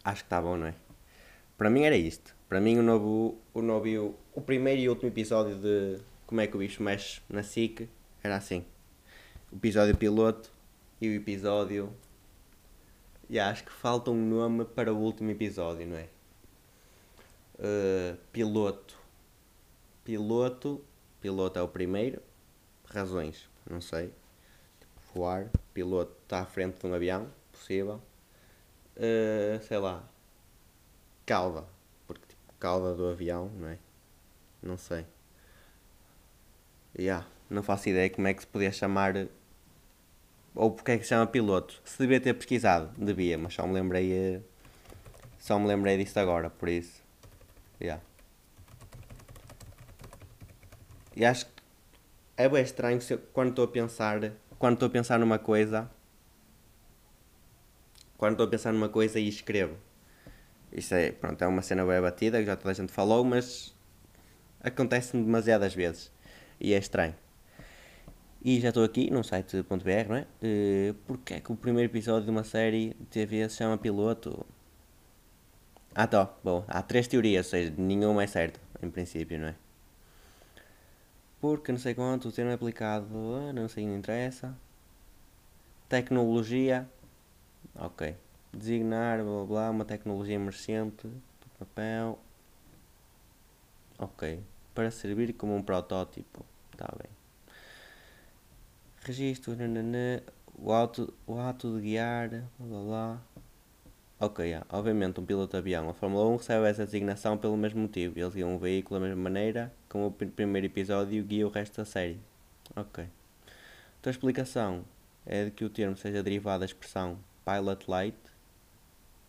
Acho 0.03 0.23
que 0.23 0.27
está 0.27 0.41
bom, 0.41 0.57
não 0.57 0.67
é? 0.67 0.75
Para 1.57 1.69
mim 1.69 1.83
era 1.83 1.95
isto. 1.95 2.35
Para 2.49 2.59
mim 2.59 2.77
o 2.79 2.83
novo, 2.83 3.37
o 3.53 3.61
novo 3.61 4.15
o 4.33 4.41
primeiro 4.41 4.81
e 4.81 4.89
último 4.89 5.09
episódio 5.09 5.55
de 5.55 6.01
como 6.25 6.41
é 6.41 6.47
que 6.47 6.55
o 6.55 6.59
bicho 6.59 6.81
mexe 6.81 7.21
na 7.29 7.43
SIC 7.43 7.87
era 8.23 8.35
assim. 8.35 8.65
O 9.51 9.55
episódio 9.55 9.95
piloto 9.95 10.49
e 10.99 11.07
o 11.09 11.13
episódio. 11.13 11.93
E 13.29 13.39
acho 13.39 13.63
que 13.63 13.71
falta 13.71 14.11
um 14.11 14.25
nome 14.25 14.65
para 14.65 14.93
o 14.93 14.97
último 14.97 15.29
episódio, 15.29 15.85
não 15.85 15.97
é? 15.97 16.07
Uh, 17.59 18.17
piloto. 18.31 18.97
Piloto. 20.03 20.83
Piloto 21.21 21.59
é 21.59 21.61
o 21.61 21.67
primeiro. 21.67 22.21
Razões, 22.85 23.47
não 23.69 23.79
sei. 23.79 24.07
Tipo, 24.79 24.93
voar. 25.13 25.49
Piloto 25.73 26.15
está 26.23 26.39
à 26.39 26.45
frente 26.45 26.79
de 26.79 26.87
um 26.87 26.93
avião, 26.93 27.27
possível. 27.51 28.01
Uh, 29.01 29.61
sei 29.63 29.79
lá. 29.79 30.03
Cauda 31.25 31.65
cauda 32.61 32.93
do 32.93 33.09
avião, 33.09 33.51
não 33.57 33.67
é? 33.67 33.77
Não 34.61 34.77
sei. 34.77 35.05
Yeah, 36.97 37.25
não 37.49 37.63
faço 37.63 37.89
ideia 37.89 38.09
como 38.09 38.27
é 38.27 38.33
que 38.33 38.41
se 38.41 38.47
podia 38.47 38.71
chamar. 38.71 39.27
Ou 40.53 40.71
porque 40.71 40.91
é 40.91 40.97
que 40.97 41.03
se 41.03 41.09
chama 41.09 41.25
piloto. 41.25 41.81
Se 41.83 41.97
devia 41.97 42.21
ter 42.21 42.35
pesquisado, 42.35 42.91
devia, 42.97 43.37
mas 43.37 43.55
só 43.55 43.65
me 43.65 43.73
lembrei. 43.73 44.13
Eh, 44.13 44.41
só 45.39 45.57
me 45.57 45.65
lembrei 45.65 45.97
disto 45.97 46.17
agora, 46.17 46.49
por 46.51 46.69
isso. 46.69 47.01
Yeah. 47.81 48.03
E 51.15 51.25
acho 51.25 51.47
que 51.47 51.51
é 52.37 52.47
bem 52.47 52.61
estranho 52.61 52.99
eu, 53.09 53.17
quando 53.33 53.49
estou 53.49 53.65
a 53.65 53.67
pensar. 53.67 54.19
Quando 54.59 54.75
estou 54.75 54.87
a 54.87 54.91
pensar 54.91 55.17
numa 55.17 55.39
coisa. 55.39 55.89
Quando 58.21 58.33
estou 58.33 58.45
a 58.45 58.49
pensar 58.51 58.71
numa 58.71 58.87
coisa 58.87 59.19
e 59.19 59.27
escrevo 59.27 59.75
isso 60.71 60.93
é, 60.93 61.11
pronto, 61.11 61.43
é 61.43 61.47
uma 61.47 61.63
cena 61.63 61.83
bem 61.83 61.99
batida, 61.99 62.37
que 62.39 62.45
já 62.45 62.55
toda 62.55 62.69
a 62.69 62.73
gente 62.73 62.91
falou, 62.91 63.23
mas 63.23 63.73
acontece-me 64.61 65.23
demasiadas 65.23 65.73
vezes. 65.73 66.11
E 66.59 66.73
é 66.75 66.77
estranho. 66.77 67.15
E 68.43 68.59
já 68.59 68.69
estou 68.69 68.83
aqui 68.83 69.09
num 69.09 69.23
site.br, 69.23 70.07
não 70.07 70.15
é? 70.17 70.27
Uh, 70.41 70.93
porque 71.07 71.33
é 71.33 71.39
que 71.39 71.51
o 71.51 71.55
primeiro 71.55 71.91
episódio 71.91 72.25
de 72.25 72.29
uma 72.29 72.43
série 72.43 72.95
de 72.99 73.05
TV 73.07 73.49
se 73.49 73.57
chama 73.57 73.75
Piloto? 73.75 74.45
Ah, 75.95 76.05
tá. 76.05 76.31
Bom, 76.43 76.63
há 76.67 76.83
três 76.83 77.07
teorias, 77.07 77.47
ou 77.47 77.49
seja, 77.49 77.73
nenhuma 77.75 78.23
é 78.23 78.27
certa, 78.27 78.59
em 78.83 78.89
princípio, 78.91 79.39
não 79.39 79.47
é? 79.47 79.55
Porque 81.41 81.71
não 81.71 81.79
sei 81.79 81.95
quanto, 81.95 82.29
o 82.29 82.31
termo 82.31 82.51
é 82.51 82.53
aplicado, 82.53 83.07
não 83.53 83.67
sei, 83.67 83.87
não 83.87 83.97
interessa. 83.97 84.55
Tecnologia, 85.89 86.87
ok 87.75 88.15
designar, 88.53 89.23
blá, 89.23 89.45
blá, 89.45 89.69
uma 89.69 89.85
tecnologia 89.85 90.35
emergente 90.35 91.07
papel. 91.57 92.19
Ok. 93.97 94.43
Para 94.73 94.89
servir 94.89 95.33
como 95.33 95.55
um 95.55 95.61
protótipo. 95.61 96.43
Está 96.71 96.87
bem. 96.97 97.09
Registro, 99.03 99.55
nanana, 99.55 100.23
o, 100.55 100.71
auto, 100.71 101.13
o 101.27 101.39
ato 101.39 101.75
de 101.75 101.81
guiar, 101.81 102.29
blá 102.29 102.67
blá 102.67 102.83
blá. 102.83 103.21
Ok, 104.19 104.45
yeah. 104.45 104.65
obviamente 104.69 105.19
um 105.19 105.25
piloto 105.25 105.51
de 105.51 105.57
avião. 105.57 105.89
A 105.89 105.93
Fórmula 105.95 106.27
1 106.27 106.35
recebe 106.37 106.67
essa 106.67 106.85
designação 106.85 107.37
pelo 107.39 107.57
mesmo 107.57 107.81
motivo. 107.81 108.19
Eles 108.19 108.35
guiam 108.35 108.53
um 108.53 108.59
veículo 108.59 108.99
da 108.99 109.07
mesma 109.07 109.21
maneira 109.21 109.73
como 109.89 110.07
o 110.07 110.11
primeiro 110.11 110.67
episódio 110.67 111.23
guia 111.23 111.47
o 111.47 111.49
resto 111.49 111.77
da 111.77 111.85
série. 111.85 112.19
Ok. 112.75 113.03
Então 113.99 114.09
a 114.09 114.11
explicação 114.11 114.85
é 115.25 115.45
de 115.45 115.51
que 115.51 115.65
o 115.65 115.69
termo 115.69 115.97
seja 115.97 116.21
derivado 116.21 116.59
da 116.59 116.65
expressão 116.65 117.17
pilot 117.45 117.89
light, 117.89 118.17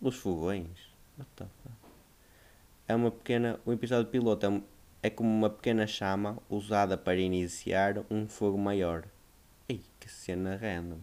os 0.01 0.16
fogões. 0.16 0.92
É 2.88 2.94
uma 2.94 3.11
pequena. 3.11 3.59
O 3.64 3.72
episódio 3.72 4.11
piloto 4.11 4.46
é, 4.46 4.48
um, 4.48 4.62
é 5.03 5.11
como 5.11 5.31
uma 5.31 5.48
pequena 5.48 5.87
chama 5.87 6.38
usada 6.51 6.96
para 6.96 7.16
iniciar 7.16 8.05
um 8.11 8.27
fogo 8.27 8.59
maior. 8.59 9.05
Ei, 9.68 9.81
que 10.01 10.11
cena 10.11 10.57
random. 10.57 10.98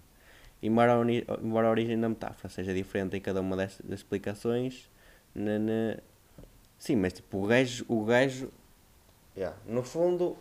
Embora 0.61 0.93
a, 0.93 1.05
embora 1.41 1.67
a 1.67 1.71
origem 1.71 1.99
da 1.99 2.09
metáfora 2.09 2.49
seja 2.49 2.73
diferente 2.73 3.15
em 3.15 3.21
cada 3.21 3.39
uma 3.39 3.55
das 3.55 3.79
explicações, 3.89 4.89
na, 5.33 5.57
na... 5.57 5.97
sim, 6.77 6.95
mas 6.95 7.13
tipo, 7.13 7.43
o 7.43 7.47
gajo. 7.47 7.85
O 7.87 8.03
gajo 8.03 8.51
yeah. 9.35 9.57
No 9.65 9.83
fundo, 9.83 10.37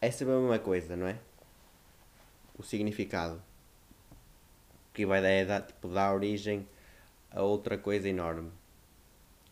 é 0.00 0.10
sempre 0.10 0.34
a 0.34 0.38
mesma 0.38 0.58
coisa, 0.58 0.94
não 0.94 1.06
é? 1.06 1.16
O 2.58 2.62
significado. 2.62 3.42
Que 5.00 5.06
vai 5.06 5.46
dar, 5.46 5.62
tipo, 5.62 5.88
dar 5.88 6.12
origem 6.12 6.68
a 7.30 7.40
outra 7.40 7.78
coisa 7.78 8.06
enorme. 8.06 8.50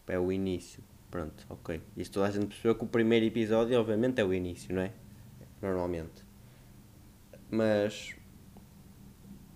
É 0.07 0.19
o 0.19 0.31
início. 0.31 0.85
Pronto, 1.11 1.47
ok. 1.49 1.81
Isto 1.97 2.13
toda 2.13 2.27
a 2.27 2.31
gente 2.31 2.49
percebeu 2.49 2.75
que 2.75 2.85
o 2.85 2.87
primeiro 2.87 3.25
episódio, 3.25 3.81
obviamente, 3.81 4.21
é 4.21 4.25
o 4.27 4.35
início, 4.35 4.75
não 4.75 4.83
é? 4.83 4.93
Normalmente. 5.63 6.23
Mas 7.51 8.15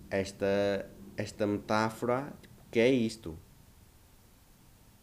esta, 0.09 0.89
esta 1.15 1.45
metáfora, 1.45 2.33
tipo, 2.41 2.55
que 2.71 2.79
é 2.79 2.89
isto? 2.89 3.37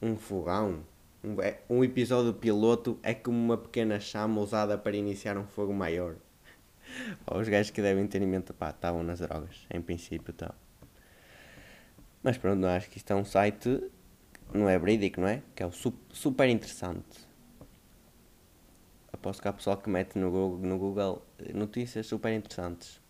Um 0.03 0.17
fogão. 0.17 0.83
Um, 1.23 1.41
é, 1.41 1.61
um 1.71 1.85
episódio 1.85 2.35
piloto 2.35 2.99
é 3.01 3.15
como 3.15 3.39
uma 3.39 3.57
pequena 3.57 4.01
chama 4.01 4.41
usada 4.41 4.77
para 4.77 4.97
iniciar 4.97 5.39
um 5.39 5.47
fogo 5.47 5.73
maior. 5.73 6.17
Os 7.33 7.49
gajos 7.49 7.71
que 7.71 7.81
devem 7.81 8.09
ter 8.09 8.21
em 8.21 8.27
mente, 8.27 8.53
pá, 8.53 8.71
estavam 8.71 9.05
nas 9.05 9.21
drogas, 9.21 9.69
em 9.73 9.81
princípio, 9.81 10.33
tal. 10.33 10.53
Mas 12.23 12.37
pronto, 12.37 12.67
acho 12.67 12.91
que 12.91 12.99
isto 12.99 13.11
é 13.13 13.17
um 13.17 13.25
site, 13.25 13.83
não 14.53 14.69
é 14.69 14.79
verídico, 14.79 15.21
não 15.21 15.29
é? 15.29 15.43
Que 15.55 15.63
é 15.63 15.67
o 15.67 15.73
super 15.73 16.49
interessante. 16.49 17.29
Aposto 19.13 19.41
que 19.41 19.49
há 19.49 19.53
pessoal 19.53 19.77
que 19.79 19.89
mete 19.89 20.19
no 20.19 20.31
Google, 20.31 20.59
no 20.59 20.79
Google 20.79 21.27
notícias 21.55 22.07
super 22.07 22.33
interessantes. 22.33 23.01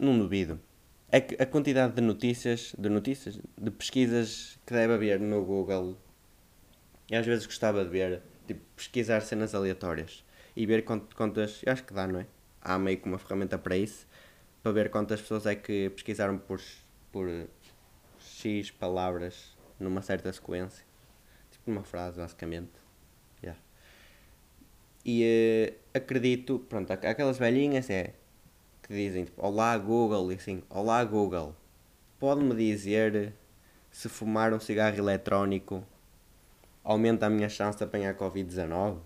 Não 0.00 0.18
duvido. 0.18 0.60
É 1.10 1.20
que 1.20 1.40
a 1.42 1.46
quantidade 1.46 1.94
de 1.94 2.00
notícias, 2.02 2.74
de 2.76 2.88
notícias, 2.88 3.38
de 3.56 3.70
pesquisas 3.70 4.58
que 4.66 4.74
deve 4.74 4.94
haver 4.94 5.20
no 5.20 5.44
Google, 5.44 5.96
e 7.10 7.16
às 7.16 7.24
vezes 7.24 7.46
gostava 7.46 7.84
de 7.84 7.90
ver, 7.90 8.22
tipo, 8.46 8.60
pesquisar 8.76 9.20
cenas 9.20 9.54
aleatórias 9.54 10.24
e 10.56 10.66
ver 10.66 10.84
quantas, 10.84 11.62
eu 11.64 11.72
acho 11.72 11.84
que 11.84 11.94
dá, 11.94 12.06
não 12.06 12.20
é? 12.20 12.26
Há 12.60 12.78
meio 12.78 12.98
que 12.98 13.06
uma 13.06 13.18
ferramenta 13.18 13.56
para 13.58 13.76
isso, 13.76 14.06
para 14.62 14.72
ver 14.72 14.90
quantas 14.90 15.20
pessoas 15.20 15.46
é 15.46 15.54
que 15.54 15.90
pesquisaram 15.90 16.38
por, 16.38 16.60
por 17.12 17.28
X 18.44 18.70
palavras 18.70 19.56
numa 19.78 20.02
certa 20.02 20.32
sequência. 20.32 20.84
Tipo 21.50 21.70
uma 21.70 21.82
frase, 21.82 22.18
basicamente. 22.18 22.72
Yeah. 23.42 23.60
E 25.04 25.72
uh, 25.72 25.98
acredito, 25.98 26.58
pronto, 26.68 26.90
aquelas 26.92 27.38
velhinhas 27.38 27.88
é 27.88 28.14
que 28.82 28.92
dizem 28.92 29.24
tipo, 29.24 29.44
Olá 29.44 29.76
Google 29.78 30.30
e 30.30 30.34
assim, 30.34 30.62
Olá 30.68 31.02
Google, 31.04 31.56
pode-me 32.18 32.54
dizer 32.54 33.34
se 33.90 34.08
fumar 34.08 34.52
um 34.52 34.60
cigarro 34.60 34.96
eletrónico 34.98 35.84
aumenta 36.82 37.26
a 37.26 37.30
minha 37.30 37.48
chance 37.48 37.78
de 37.78 37.84
apanhar 37.84 38.14
Covid-19? 38.14 38.98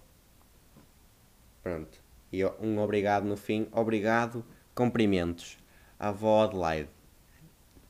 Pronto. 1.63 1.99
E 2.33 2.45
um 2.45 2.79
obrigado 2.81 3.25
no 3.25 3.37
fim. 3.37 3.69
Obrigado, 3.73 4.45
cumprimentos. 4.75 5.59
Avó 5.99 6.43
Adelaide. 6.45 6.91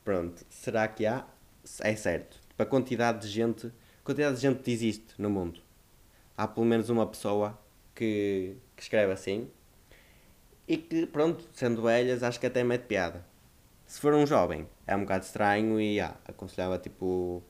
Pronto. 0.05 0.45
Será 0.49 0.87
que 0.87 1.07
há? 1.07 1.27
É 1.81 1.95
certo. 1.97 2.41
Para 2.57 2.67
a 2.67 2.69
quantidade 2.69 3.21
de 3.21 3.29
gente, 3.29 3.73
quantidade 4.03 4.37
de 4.37 4.43
gente 4.43 4.63
que 4.63 4.71
existe 4.71 5.15
no 5.19 5.31
mundo. 5.31 5.61
Há 6.37 6.47
pelo 6.47 6.67
menos 6.67 6.89
uma 6.89 7.07
pessoa 7.07 7.59
que, 7.95 8.57
que 8.77 8.83
escreve 8.83 9.13
assim 9.13 9.51
e 10.67 10.77
que, 10.77 11.07
pronto, 11.07 11.49
sendo 11.53 11.83
velhas, 11.83 12.23
acho 12.23 12.39
que 12.39 12.47
até 12.47 12.63
mete 12.63 12.83
piada. 12.83 13.25
Se 13.87 14.01
for 14.01 14.13
um 14.15 14.27
jovem, 14.27 14.69
é 14.87 14.95
um 14.95 15.01
bocado 15.01 15.25
estranho 15.25 15.81
e 15.81 15.99
ah, 15.99 16.15
aconselhava 16.27 16.79
tipo 16.79 17.43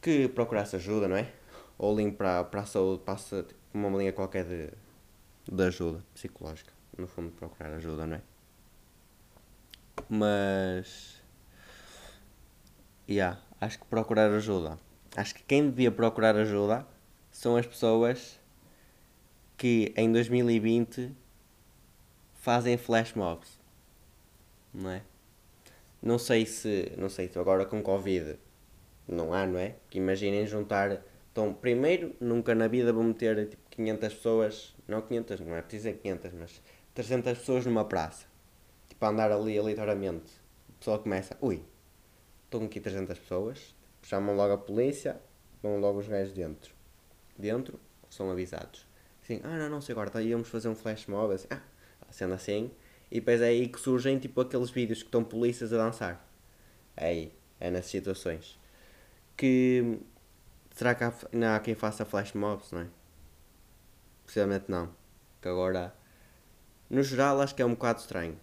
que 0.00 0.28
procurasse 0.28 0.76
ajuda, 0.76 1.06
não 1.06 1.16
é? 1.16 1.30
Ou 1.76 1.94
link 1.94 2.16
para, 2.16 2.44
para 2.44 2.62
a 2.62 2.66
saúde, 2.66 3.02
passa 3.04 3.42
tipo, 3.42 3.60
uma 3.74 3.90
linha 3.98 4.12
qualquer 4.12 4.44
de, 4.44 4.70
de 5.50 5.62
ajuda 5.62 6.02
psicológica. 6.14 6.72
No 6.96 7.06
fundo, 7.06 7.30
procurar 7.30 7.74
ajuda, 7.74 8.06
não 8.06 8.16
é? 8.16 8.22
Mas 10.08 11.17
Yeah. 13.08 13.40
acho 13.60 13.78
que 13.78 13.86
procurar 13.86 14.30
ajuda. 14.30 14.78
Acho 15.16 15.34
que 15.34 15.42
quem 15.42 15.70
devia 15.70 15.90
procurar 15.90 16.36
ajuda 16.36 16.86
são 17.30 17.56
as 17.56 17.66
pessoas 17.66 18.38
que 19.56 19.92
em 19.96 20.12
2020 20.12 21.10
fazem 22.34 22.76
flash 22.76 23.14
mobs. 23.14 23.58
Não 24.72 24.90
é? 24.90 25.02
Não 26.02 26.18
sei 26.18 26.46
se, 26.46 26.92
não 26.96 27.08
sei 27.08 27.28
se 27.28 27.38
agora 27.38 27.64
com 27.64 27.82
Covid 27.82 28.38
não 29.08 29.32
há, 29.32 29.46
não 29.46 29.58
é? 29.58 29.74
Que 29.88 29.98
imaginem 29.98 30.46
juntar. 30.46 31.02
Então, 31.32 31.52
primeiro, 31.54 32.14
nunca 32.20 32.54
na 32.54 32.68
vida 32.68 32.92
vão 32.92 33.04
meter 33.04 33.48
tipo 33.48 33.62
500 33.70 34.14
pessoas, 34.14 34.74
não 34.86 35.00
500, 35.00 35.40
não 35.40 35.56
é 35.56 35.62
preciso 35.62 35.88
dizer 35.88 36.02
500, 36.02 36.32
mas 36.34 36.62
300 36.94 37.38
pessoas 37.38 37.64
numa 37.64 37.84
praça. 37.84 38.26
Tipo, 38.88 39.04
a 39.06 39.08
andar 39.08 39.32
ali 39.32 39.58
aleatoriamente. 39.58 40.30
O 40.68 40.72
pessoal 40.78 40.98
começa, 40.98 41.36
ui, 41.40 41.62
estão 42.48 42.64
aqui 42.64 42.80
300 42.80 43.18
pessoas, 43.18 43.74
chamam 44.02 44.34
logo 44.34 44.54
a 44.54 44.58
polícia, 44.58 45.20
vão 45.62 45.78
logo 45.78 45.98
os 45.98 46.08
gajos 46.08 46.32
dentro. 46.32 46.74
Dentro, 47.36 47.78
são 48.08 48.30
avisados. 48.30 48.86
Assim, 49.22 49.40
ah, 49.44 49.56
não, 49.58 49.68
não 49.68 49.80
sei 49.80 49.92
agora, 49.92 50.10
tá, 50.10 50.22
íamos 50.22 50.48
fazer 50.48 50.68
um 50.68 50.74
flash 50.74 51.06
mob, 51.06 51.34
assim, 51.34 51.46
ah, 51.50 51.60
sendo 52.10 52.34
assim. 52.34 52.70
E 53.10 53.20
depois 53.20 53.40
é 53.40 53.48
aí 53.48 53.68
que 53.68 53.78
surgem, 53.78 54.18
tipo, 54.18 54.40
aqueles 54.40 54.70
vídeos 54.70 55.02
que 55.02 55.08
estão 55.08 55.22
polícias 55.22 55.72
a 55.72 55.76
dançar. 55.76 56.26
É 56.96 57.06
aí, 57.06 57.32
é 57.60 57.70
nessas 57.70 57.90
situações. 57.90 58.58
Que, 59.36 60.00
será 60.74 60.94
que 60.94 61.04
há, 61.04 61.12
não 61.32 61.54
há 61.54 61.60
quem 61.60 61.74
faça 61.74 62.04
flash 62.04 62.32
mobs, 62.32 62.72
não 62.72 62.80
é? 62.80 62.86
Possivelmente 64.24 64.64
não. 64.68 64.90
Que 65.40 65.48
agora, 65.48 65.94
no 66.88 67.02
geral, 67.02 67.40
acho 67.42 67.54
que 67.54 67.62
é 67.62 67.66
um 67.66 67.74
bocado 67.74 68.00
estranho. 68.00 68.38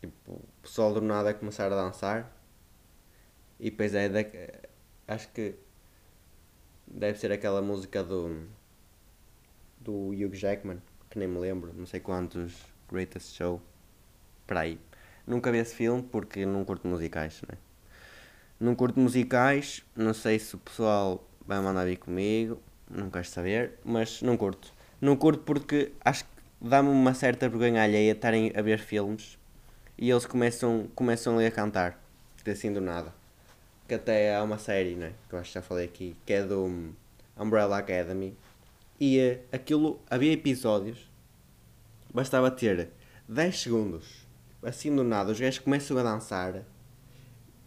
Tipo, 0.00 0.32
o 0.32 0.62
pessoal 0.62 0.92
do 0.92 1.00
nada 1.00 1.32
começar 1.34 1.66
a 1.66 1.76
dançar 1.76 2.33
e 3.58 3.70
depois 3.70 3.94
é. 3.94 4.08
De, 4.08 4.26
acho 5.06 5.28
que 5.28 5.54
deve 6.86 7.18
ser 7.18 7.32
aquela 7.32 7.62
música 7.62 8.02
do. 8.02 8.46
do 9.78 10.08
Hugh 10.10 10.34
Jackman, 10.34 10.80
que 11.10 11.18
nem 11.18 11.28
me 11.28 11.38
lembro, 11.38 11.72
não 11.74 11.86
sei 11.86 12.00
quantos 12.00 12.54
Greatest 12.90 13.36
Show. 13.36 13.60
Para 14.46 14.60
aí. 14.60 14.78
Nunca 15.26 15.50
vi 15.50 15.58
esse 15.58 15.74
filme 15.74 16.02
porque 16.02 16.44
não 16.44 16.64
curto 16.64 16.86
musicais, 16.86 17.40
né? 17.48 17.56
Não 18.60 18.74
curto 18.74 19.00
musicais, 19.00 19.82
não 19.96 20.12
sei 20.12 20.38
se 20.38 20.54
o 20.54 20.58
pessoal 20.58 21.26
vai 21.46 21.60
mandar 21.60 21.86
vir 21.86 21.96
comigo, 21.96 22.60
não 22.90 23.10
quero 23.10 23.26
saber, 23.26 23.78
mas 23.84 24.20
não 24.20 24.36
curto. 24.36 24.72
Não 25.00 25.16
curto 25.16 25.42
porque 25.42 25.92
acho 26.04 26.24
que 26.24 26.30
dá-me 26.60 26.90
uma 26.90 27.14
certa 27.14 27.48
vergonha 27.48 27.82
alheia 27.82 28.12
estarem 28.12 28.52
a 28.54 28.62
ver 28.62 28.78
filmes 28.78 29.38
e 29.96 30.10
eles 30.10 30.26
começam, 30.26 30.88
começam 30.94 31.38
a 31.38 31.50
cantar, 31.50 31.98
assim 32.46 32.72
do 32.72 32.80
nada 32.80 33.23
que 33.86 33.94
até 33.94 34.34
há 34.34 34.42
uma 34.42 34.58
série, 34.58 34.94
né, 34.94 35.12
que 35.28 35.34
eu 35.34 35.38
acho 35.38 35.50
que 35.50 35.54
já 35.54 35.62
falei 35.62 35.84
aqui, 35.84 36.16
que 36.24 36.32
é 36.32 36.42
do 36.42 36.94
Umbrella 37.36 37.78
Academy, 37.78 38.36
e 38.98 39.20
uh, 39.20 39.40
aquilo, 39.52 40.00
havia 40.08 40.32
episódios, 40.32 41.10
bastava 42.12 42.50
ter 42.50 42.90
10 43.28 43.60
segundos, 43.60 44.26
assim 44.62 44.94
do 44.94 45.04
nada, 45.04 45.32
os 45.32 45.40
gajos 45.40 45.58
começam 45.58 45.98
a 45.98 46.02
dançar, 46.02 46.64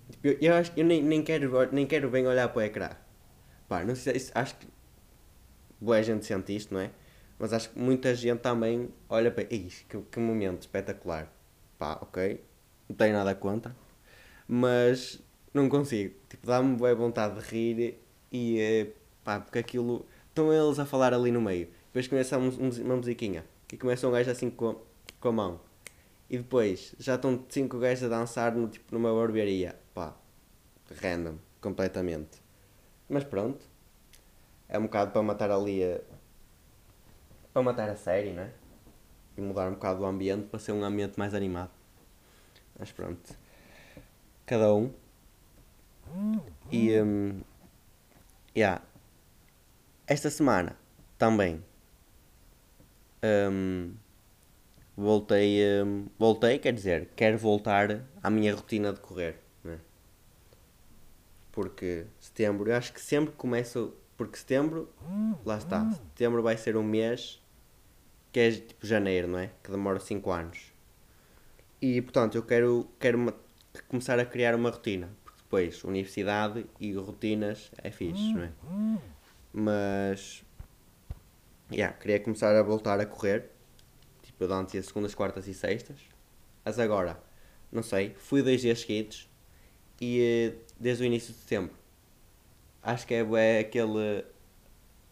tipo, 0.09 0.27
eu, 0.43 0.53
acho, 0.55 0.71
eu 0.75 0.85
nem, 0.85 1.03
nem, 1.03 1.23
quero, 1.23 1.71
nem 1.71 1.85
quero 1.85 2.09
bem 2.09 2.25
olhar 2.25 2.49
para 2.49 2.59
o 2.59 2.61
ecrã, 2.61 2.89
pá, 3.67 3.83
não 3.83 3.95
sei, 3.95 4.15
acho 4.33 4.55
que 4.55 4.67
boa 5.79 6.01
gente 6.01 6.25
sente 6.25 6.55
isto, 6.55 6.73
não 6.73 6.81
é? 6.81 6.91
Mas 7.39 7.53
acho 7.53 7.69
que 7.69 7.79
muita 7.79 8.15
gente 8.15 8.39
também 8.39 8.89
olha 9.07 9.31
para. 9.31 9.43
Ixi, 9.53 9.85
que, 9.85 10.01
que 10.01 10.19
momento 10.19 10.61
espetacular. 10.61 11.31
Pá, 11.77 11.99
ok. 12.01 12.43
Não 12.89 12.95
tenho 12.95 13.13
nada 13.13 13.35
contra. 13.35 13.75
Mas 14.47 15.21
não 15.53 15.69
consigo. 15.69 16.15
Tipo, 16.29 16.47
dá-me 16.47 16.75
boa 16.75 16.93
vontade 16.95 17.39
de 17.39 17.47
rir 17.49 17.99
e 18.31 18.59
eh, 18.59 18.87
pá, 19.23 19.39
porque 19.39 19.59
aquilo. 19.59 20.05
Estão 20.29 20.53
eles 20.53 20.77
a 20.77 20.85
falar 20.85 21.13
ali 21.13 21.31
no 21.31 21.41
meio. 21.41 21.67
Depois 21.87 22.07
começa 22.07 22.37
uma 22.37 22.95
musiquinha 22.95 23.43
e 23.73 23.77
começa 23.77 24.07
um 24.07 24.11
gajo 24.11 24.29
assim 24.29 24.51
com, 24.51 24.79
com 25.19 25.29
a 25.29 25.31
mão. 25.31 25.59
E 26.29 26.37
depois 26.37 26.93
já 26.99 27.15
estão 27.15 27.43
cinco 27.49 27.79
gajos 27.79 28.03
a 28.03 28.07
dançar 28.07 28.53
no, 28.53 28.67
tipo, 28.67 28.93
numa 28.93 29.11
barbearia. 29.13 29.75
Pá, 29.93 30.13
random, 31.01 31.37
completamente. 31.59 32.41
Mas 33.09 33.23
pronto. 33.23 33.65
É 34.69 34.77
um 34.77 34.83
bocado 34.83 35.11
para 35.11 35.23
matar 35.23 35.49
ali 35.49 35.83
a. 35.83 36.01
para 37.53 37.63
matar 37.63 37.89
a 37.89 37.95
série, 37.95 38.31
né? 38.31 38.51
E 39.37 39.41
mudar 39.41 39.69
um 39.69 39.73
bocado 39.73 40.03
o 40.03 40.05
ambiente 40.05 40.47
para 40.47 40.59
ser 40.59 40.73
um 40.73 40.83
ambiente 40.83 41.17
mais 41.17 41.33
animado. 41.33 41.71
Mas 42.77 42.91
pronto. 42.91 43.33
Cada 44.45 44.73
um. 44.73 44.91
E. 46.71 46.99
Um, 47.01 47.41
yeah. 48.55 48.81
Esta 50.05 50.29
semana 50.29 50.77
também. 51.17 51.63
Um, 53.23 53.93
voltei. 54.95 55.59
Um, 55.83 56.07
voltei, 56.17 56.59
quer 56.59 56.73
dizer, 56.73 57.09
quero 57.15 57.37
voltar 57.37 58.03
à 58.21 58.29
minha 58.29 58.53
rotina 58.55 58.93
de 58.93 58.99
correr. 58.99 59.39
Né? 59.63 59.79
Porque 61.51 62.05
setembro, 62.19 62.69
eu 62.69 62.75
acho 62.75 62.93
que 62.93 63.01
sempre 63.01 63.33
começo. 63.33 63.93
Porque 64.15 64.37
setembro, 64.37 64.89
lá 65.45 65.57
está. 65.57 65.89
Setembro 65.91 66.41
vai 66.41 66.57
ser 66.57 66.75
um 66.75 66.83
mês 66.83 67.39
que 68.31 68.39
é 68.39 68.51
tipo 68.51 68.85
janeiro, 68.85 69.27
não 69.27 69.39
é? 69.39 69.51
Que 69.63 69.71
demora 69.71 69.99
5 69.99 70.31
anos. 70.31 70.71
E 71.81 72.01
portanto 72.01 72.35
eu 72.35 72.43
quero, 72.43 72.87
quero 72.99 73.33
começar 73.87 74.19
a 74.19 74.25
criar 74.25 74.55
uma 74.55 74.69
rotina. 74.69 75.09
Depois, 75.47 75.81
universidade 75.85 76.65
e 76.77 76.91
rotinas 76.91 77.71
é 77.81 77.89
fixe, 77.89 78.33
não 78.33 78.43
é? 78.43 78.51
Mas. 79.53 80.43
Yeah, 81.71 81.95
queria 81.97 82.19
começar 82.19 82.53
a 82.53 82.61
voltar 82.61 82.99
a 82.99 83.05
correr. 83.05 83.49
Tipo, 84.21 84.43
eu 84.43 84.53
antes 84.53 84.73
ia 84.73 84.83
segundas, 84.83 85.15
quartas 85.15 85.47
e 85.47 85.53
sextas. 85.53 86.01
Mas 86.65 86.77
agora, 86.77 87.17
não 87.71 87.81
sei, 87.81 88.13
fui 88.17 88.43
dois 88.43 88.59
dias 88.59 88.81
seguidos 88.81 89.29
e 90.01 90.21
eh, 90.21 90.55
desde 90.77 91.03
o 91.03 91.05
início 91.05 91.33
de 91.33 91.39
setembro. 91.39 91.73
Acho 92.83 93.07
que 93.07 93.13
é, 93.13 93.21
é 93.21 93.59
aquele, 93.59 94.25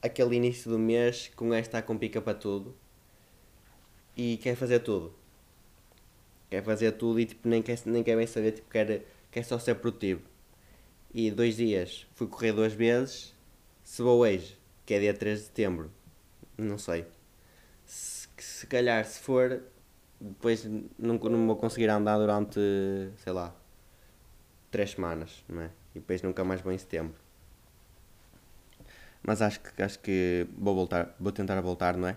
aquele 0.01 0.35
início 0.35 0.69
do 0.69 0.77
mês 0.77 1.31
com 1.33 1.53
esta 1.53 1.81
com 1.81 1.97
pica 1.97 2.21
para 2.21 2.37
tudo 2.37 2.75
e 4.17 4.35
quer 4.35 4.57
fazer 4.57 4.79
tudo. 4.79 5.13
Quer 6.49 6.61
fazer 6.61 6.91
tudo 6.91 7.21
e 7.21 7.25
tipo, 7.25 7.47
nem, 7.47 7.61
quer, 7.61 7.79
nem 7.85 8.03
quer 8.03 8.17
bem 8.17 8.27
saber, 8.27 8.51
tipo, 8.51 8.69
quer 8.69 9.05
que 9.35 9.39
é 9.39 9.43
só 9.43 9.59
ser 9.59 9.75
produtivo. 9.75 10.21
E 11.13 11.29
dois 11.29 11.57
dias 11.57 12.07
fui 12.13 12.25
correr 12.25 12.53
duas 12.53 12.71
vezes. 12.71 13.35
Se 13.83 14.01
vou 14.01 14.19
hoje, 14.19 14.57
que 14.85 14.93
é 14.93 14.99
dia 15.01 15.13
3 15.13 15.37
de 15.37 15.45
setembro, 15.47 15.91
não 16.57 16.77
sei. 16.77 17.05
Se, 17.83 18.29
se 18.37 18.65
calhar, 18.65 19.03
se 19.03 19.19
for, 19.19 19.61
depois 20.21 20.63
não, 20.97 21.15
não 21.17 21.47
vou 21.47 21.57
conseguir 21.57 21.89
andar 21.89 22.17
durante, 22.17 22.61
sei 23.17 23.33
lá, 23.33 23.53
três 24.71 24.91
semanas, 24.91 25.43
não 25.49 25.63
é? 25.63 25.71
E 25.93 25.99
depois 25.99 26.21
nunca 26.21 26.45
mais 26.45 26.61
vou 26.61 26.71
em 26.71 26.77
setembro. 26.77 27.15
Mas 29.21 29.41
acho 29.41 29.59
que, 29.59 29.81
acho 29.81 29.99
que 29.99 30.47
vou 30.57 30.73
voltar, 30.73 31.13
vou 31.19 31.33
tentar 31.33 31.59
voltar, 31.59 31.97
não 31.97 32.07
é? 32.07 32.15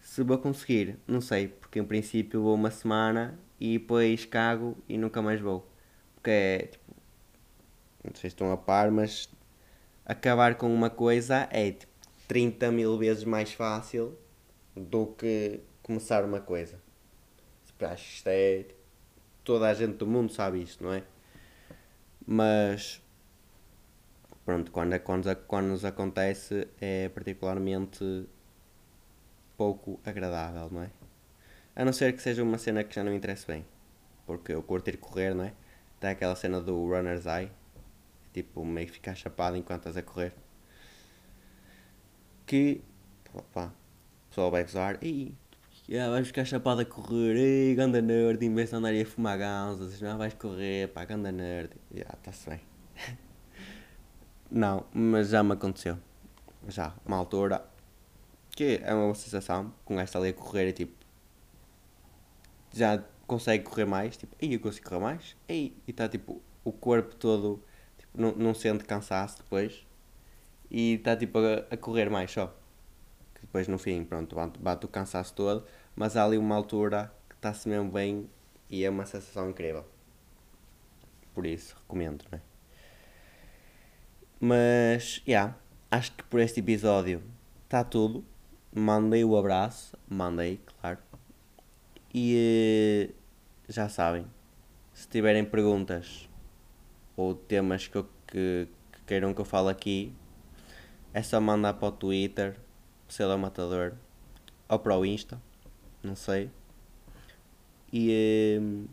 Se 0.00 0.22
vou 0.22 0.38
conseguir, 0.38 0.96
não 1.08 1.20
sei, 1.20 1.48
porque 1.48 1.80
em 1.80 1.84
princípio 1.84 2.40
vou 2.40 2.54
uma 2.54 2.70
semana 2.70 3.36
e 3.60 3.78
depois 3.78 4.24
cago 4.24 4.76
e 4.88 4.96
nunca 4.96 5.20
mais 5.20 5.40
vou. 5.40 5.70
Porque 6.14 6.30
é 6.30 6.58
tipo. 6.66 6.96
Não 8.02 8.14
sei 8.14 8.30
se 8.30 8.34
estão 8.34 8.50
a 8.50 8.56
par, 8.56 8.90
mas 8.90 9.28
acabar 10.06 10.54
com 10.56 10.74
uma 10.74 10.88
coisa 10.88 11.46
é 11.52 11.70
tipo 11.72 11.92
30 12.26 12.72
mil 12.72 12.96
vezes 12.96 13.24
mais 13.24 13.52
fácil 13.52 14.18
do 14.74 15.08
que 15.08 15.60
começar 15.82 16.24
uma 16.24 16.40
coisa. 16.40 16.80
Acho 17.80 18.04
que 18.04 18.14
isto 18.14 18.26
é. 18.28 18.62
Tipo, 18.62 18.80
toda 19.44 19.68
a 19.68 19.74
gente 19.74 19.96
do 19.96 20.06
mundo 20.06 20.32
sabe 20.32 20.62
isto, 20.62 20.82
não 20.82 20.92
é? 20.92 21.02
Mas. 22.26 23.02
Pronto, 24.44 24.70
quando, 24.72 24.98
quando, 25.00 25.36
quando 25.46 25.66
nos 25.66 25.84
acontece 25.84 26.66
é 26.80 27.08
particularmente 27.10 28.26
pouco 29.56 30.00
agradável, 30.04 30.68
não 30.70 30.82
é? 30.82 30.90
A 31.74 31.84
não 31.84 31.92
ser 31.92 32.12
que 32.12 32.22
seja 32.22 32.42
uma 32.42 32.58
cena 32.58 32.82
que 32.82 32.94
já 32.94 33.02
não 33.04 33.10
me 33.12 33.16
interessa 33.16 33.52
bem. 33.52 33.64
Porque 34.26 34.52
eu 34.52 34.62
curto 34.62 34.88
ir 34.88 34.96
correr, 34.96 35.34
não 35.34 35.44
é? 35.44 35.52
Tem 35.98 36.10
aquela 36.10 36.34
cena 36.34 36.60
do 36.60 36.86
runner's 36.86 37.26
eye. 37.26 37.50
Tipo, 38.32 38.64
meio 38.64 38.86
que 38.86 38.94
ficar 38.94 39.14
chapado 39.14 39.56
enquanto 39.56 39.80
estás 39.80 39.96
a 39.96 40.02
correr. 40.02 40.32
Que, 42.46 42.80
pá, 43.52 43.66
o 43.66 44.28
pessoal 44.28 44.50
vai 44.50 44.62
gozar. 44.62 44.98
Ih, 45.02 45.34
yeah, 45.88 46.12
vais 46.12 46.26
ficar 46.26 46.44
chapado 46.44 46.80
a 46.80 46.84
correr. 46.84 47.36
Ei, 47.36 47.74
ganda 47.74 48.00
nerd. 48.00 48.44
Em 48.44 48.54
vez 48.54 48.70
de 48.70 48.76
andar 48.76 48.94
a 48.94 49.04
fumar 49.04 49.38
ganzas. 49.38 50.00
Não, 50.00 50.18
vais 50.18 50.34
correr, 50.34 50.88
pá, 50.88 51.04
ganda 51.04 51.32
nerd. 51.32 51.72
Já, 51.90 51.98
yeah, 51.98 52.18
está-se 52.18 52.50
bem. 52.50 52.60
não, 54.50 54.86
mas 54.92 55.28
já 55.30 55.42
me 55.42 55.52
aconteceu. 55.52 55.98
Já, 56.68 56.94
uma 57.04 57.16
altura. 57.16 57.64
Que 58.50 58.80
é 58.82 58.94
uma 58.94 59.14
sensação. 59.14 59.72
Com 59.84 59.98
esta 59.98 60.18
ali 60.18 60.28
a 60.28 60.32
correr 60.32 60.68
e 60.68 60.72
tipo 60.72 60.99
já 62.72 63.02
consegue 63.26 63.64
correr 63.64 63.84
mais, 63.84 64.16
tipo, 64.16 64.34
ei, 64.40 64.54
eu 64.54 64.60
consigo 64.60 64.88
correr 64.88 65.00
mais, 65.00 65.36
ei, 65.48 65.76
e 65.86 65.90
está 65.90 66.08
tipo 66.08 66.42
o 66.64 66.72
corpo 66.72 67.14
todo 67.14 67.62
tipo, 67.98 68.20
não, 68.20 68.32
não 68.32 68.54
sente 68.54 68.84
cansaço 68.84 69.38
depois 69.38 69.86
e 70.70 70.94
está 70.94 71.16
tipo 71.16 71.38
a, 71.38 71.66
a, 71.70 71.76
correr 71.76 72.10
mais 72.10 72.30
só. 72.30 72.48
Que 73.34 73.42
depois 73.42 73.68
no 73.68 73.78
fim, 73.78 74.04
pronto, 74.04 74.36
bate 74.58 74.86
o 74.86 74.88
cansaço 74.88 75.34
todo, 75.34 75.64
mas 75.96 76.16
há 76.16 76.24
ali 76.24 76.38
uma 76.38 76.54
altura 76.54 77.12
que 77.28 77.34
está-se 77.34 77.68
mesmo 77.68 77.90
bem 77.90 78.28
e 78.68 78.84
é 78.84 78.90
uma 78.90 79.06
sensação 79.06 79.50
incrível. 79.50 79.84
Por 81.34 81.46
isso, 81.46 81.76
recomendo, 81.76 82.24
não 82.30 82.38
é? 82.38 82.42
Mas, 84.40 85.16
já, 85.16 85.22
yeah, 85.28 85.56
acho 85.90 86.12
que 86.12 86.24
por 86.24 86.40
este 86.40 86.60
episódio 86.60 87.22
está 87.64 87.84
tudo. 87.84 88.24
Mandei 88.72 89.24
o 89.24 89.36
abraço, 89.36 89.98
mandei, 90.08 90.60
claro. 90.80 91.09
E 92.12 93.08
eh, 93.08 93.14
já 93.68 93.88
sabem, 93.88 94.26
se 94.92 95.08
tiverem 95.08 95.44
perguntas 95.44 96.28
ou 97.16 97.36
temas 97.36 97.86
que, 97.86 98.02
que, 98.26 98.68
que 98.92 99.02
queiram 99.06 99.32
que 99.32 99.40
eu 99.40 99.44
fale 99.44 99.70
aqui, 99.70 100.12
é 101.14 101.22
só 101.22 101.40
mandar 101.40 101.74
para 101.74 101.86
o 101.86 101.92
Twitter, 101.92 102.56
Pseudo 103.06 103.38
Matador, 103.38 103.92
ou 104.68 104.78
para 104.80 104.96
o 104.98 105.06
Insta, 105.06 105.40
não 106.02 106.16
sei. 106.16 106.50
E, 107.92 108.10
eh, 108.10 108.88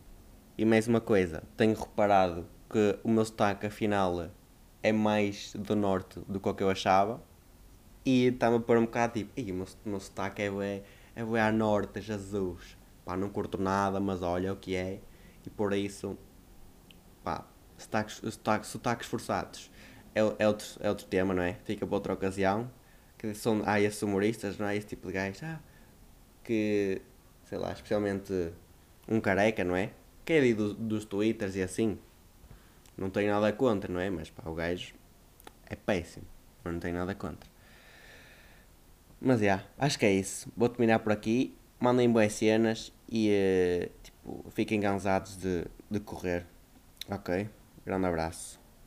e 0.56 0.64
mais 0.64 0.86
uma 0.86 1.00
coisa, 1.00 1.42
tenho 1.56 1.74
reparado 1.74 2.46
que 2.70 3.00
o 3.02 3.10
meu 3.10 3.24
sotaque 3.24 3.66
afinal 3.66 4.30
é 4.80 4.92
mais 4.92 5.54
do 5.54 5.74
norte 5.74 6.20
do 6.28 6.38
que 6.38 6.48
o 6.48 6.54
que 6.54 6.62
eu 6.62 6.70
achava. 6.70 7.20
E 8.04 8.26
está-me 8.26 8.58
a 8.58 8.60
pôr 8.60 8.78
um 8.78 8.84
bocado 8.84 9.14
tipo, 9.14 9.40
o 9.40 9.54
meu, 9.54 9.66
meu 9.84 10.00
sotaque 10.00 10.42
é 10.42 10.84
é 11.16 11.24
bué 11.24 11.40
a 11.40 11.50
norte, 11.50 12.00
Jesus. 12.00 12.77
Pá, 13.08 13.16
não 13.16 13.30
curto 13.30 13.56
nada, 13.56 13.98
mas 13.98 14.20
olha 14.20 14.52
o 14.52 14.56
que 14.56 14.76
é. 14.76 15.00
E 15.46 15.48
por 15.48 15.72
isso, 15.72 16.18
pá, 17.24 17.42
sotaques, 17.78 18.16
sotaques, 18.16 18.68
sotaques 18.68 19.08
forçados 19.08 19.70
é, 20.14 20.20
é, 20.20 20.46
outro, 20.46 20.66
é 20.78 20.90
outro 20.90 21.06
tema, 21.06 21.32
não 21.32 21.42
é? 21.42 21.54
Fica 21.64 21.86
para 21.86 21.94
outra 21.94 22.12
ocasião. 22.12 22.70
Que 23.16 23.32
são, 23.32 23.62
há 23.64 23.80
esses 23.80 24.02
humoristas, 24.02 24.58
não 24.58 24.66
é? 24.66 24.76
Esse 24.76 24.88
tipo 24.88 25.06
de 25.06 25.14
gajos, 25.14 25.42
ah, 25.42 25.58
que, 26.44 27.00
sei 27.44 27.56
lá, 27.56 27.72
especialmente 27.72 28.52
um 29.08 29.22
careca, 29.22 29.64
não 29.64 29.74
é? 29.74 29.90
Que 30.22 30.34
é 30.34 30.38
ali 30.40 30.52
do, 30.52 30.74
dos 30.74 31.06
twitters 31.06 31.56
e 31.56 31.62
assim. 31.62 31.98
Não 32.94 33.08
tenho 33.08 33.32
nada 33.32 33.50
contra, 33.54 33.90
não 33.90 34.00
é? 34.00 34.10
Mas 34.10 34.28
pá, 34.28 34.42
o 34.50 34.54
gajo 34.54 34.92
é 35.64 35.74
péssimo. 35.74 36.26
Mas 36.62 36.74
não 36.74 36.80
tenho 36.80 36.94
nada 36.94 37.14
contra. 37.14 37.48
Mas 39.18 39.40
já, 39.40 39.46
yeah, 39.46 39.64
acho 39.78 39.98
que 39.98 40.04
é 40.04 40.12
isso. 40.12 40.52
Vou 40.54 40.68
terminar 40.68 40.98
por 40.98 41.10
aqui. 41.10 41.57
Mandem 41.80 42.10
boas 42.10 42.32
cenas 42.32 42.92
e 43.08 43.30
uh, 43.30 43.90
tipo, 44.02 44.44
fiquem 44.50 44.80
cansados 44.80 45.36
de, 45.36 45.64
de 45.90 46.00
correr. 46.00 46.44
Ok? 47.08 47.48
Grande 47.86 48.06
abraço. 48.06 48.60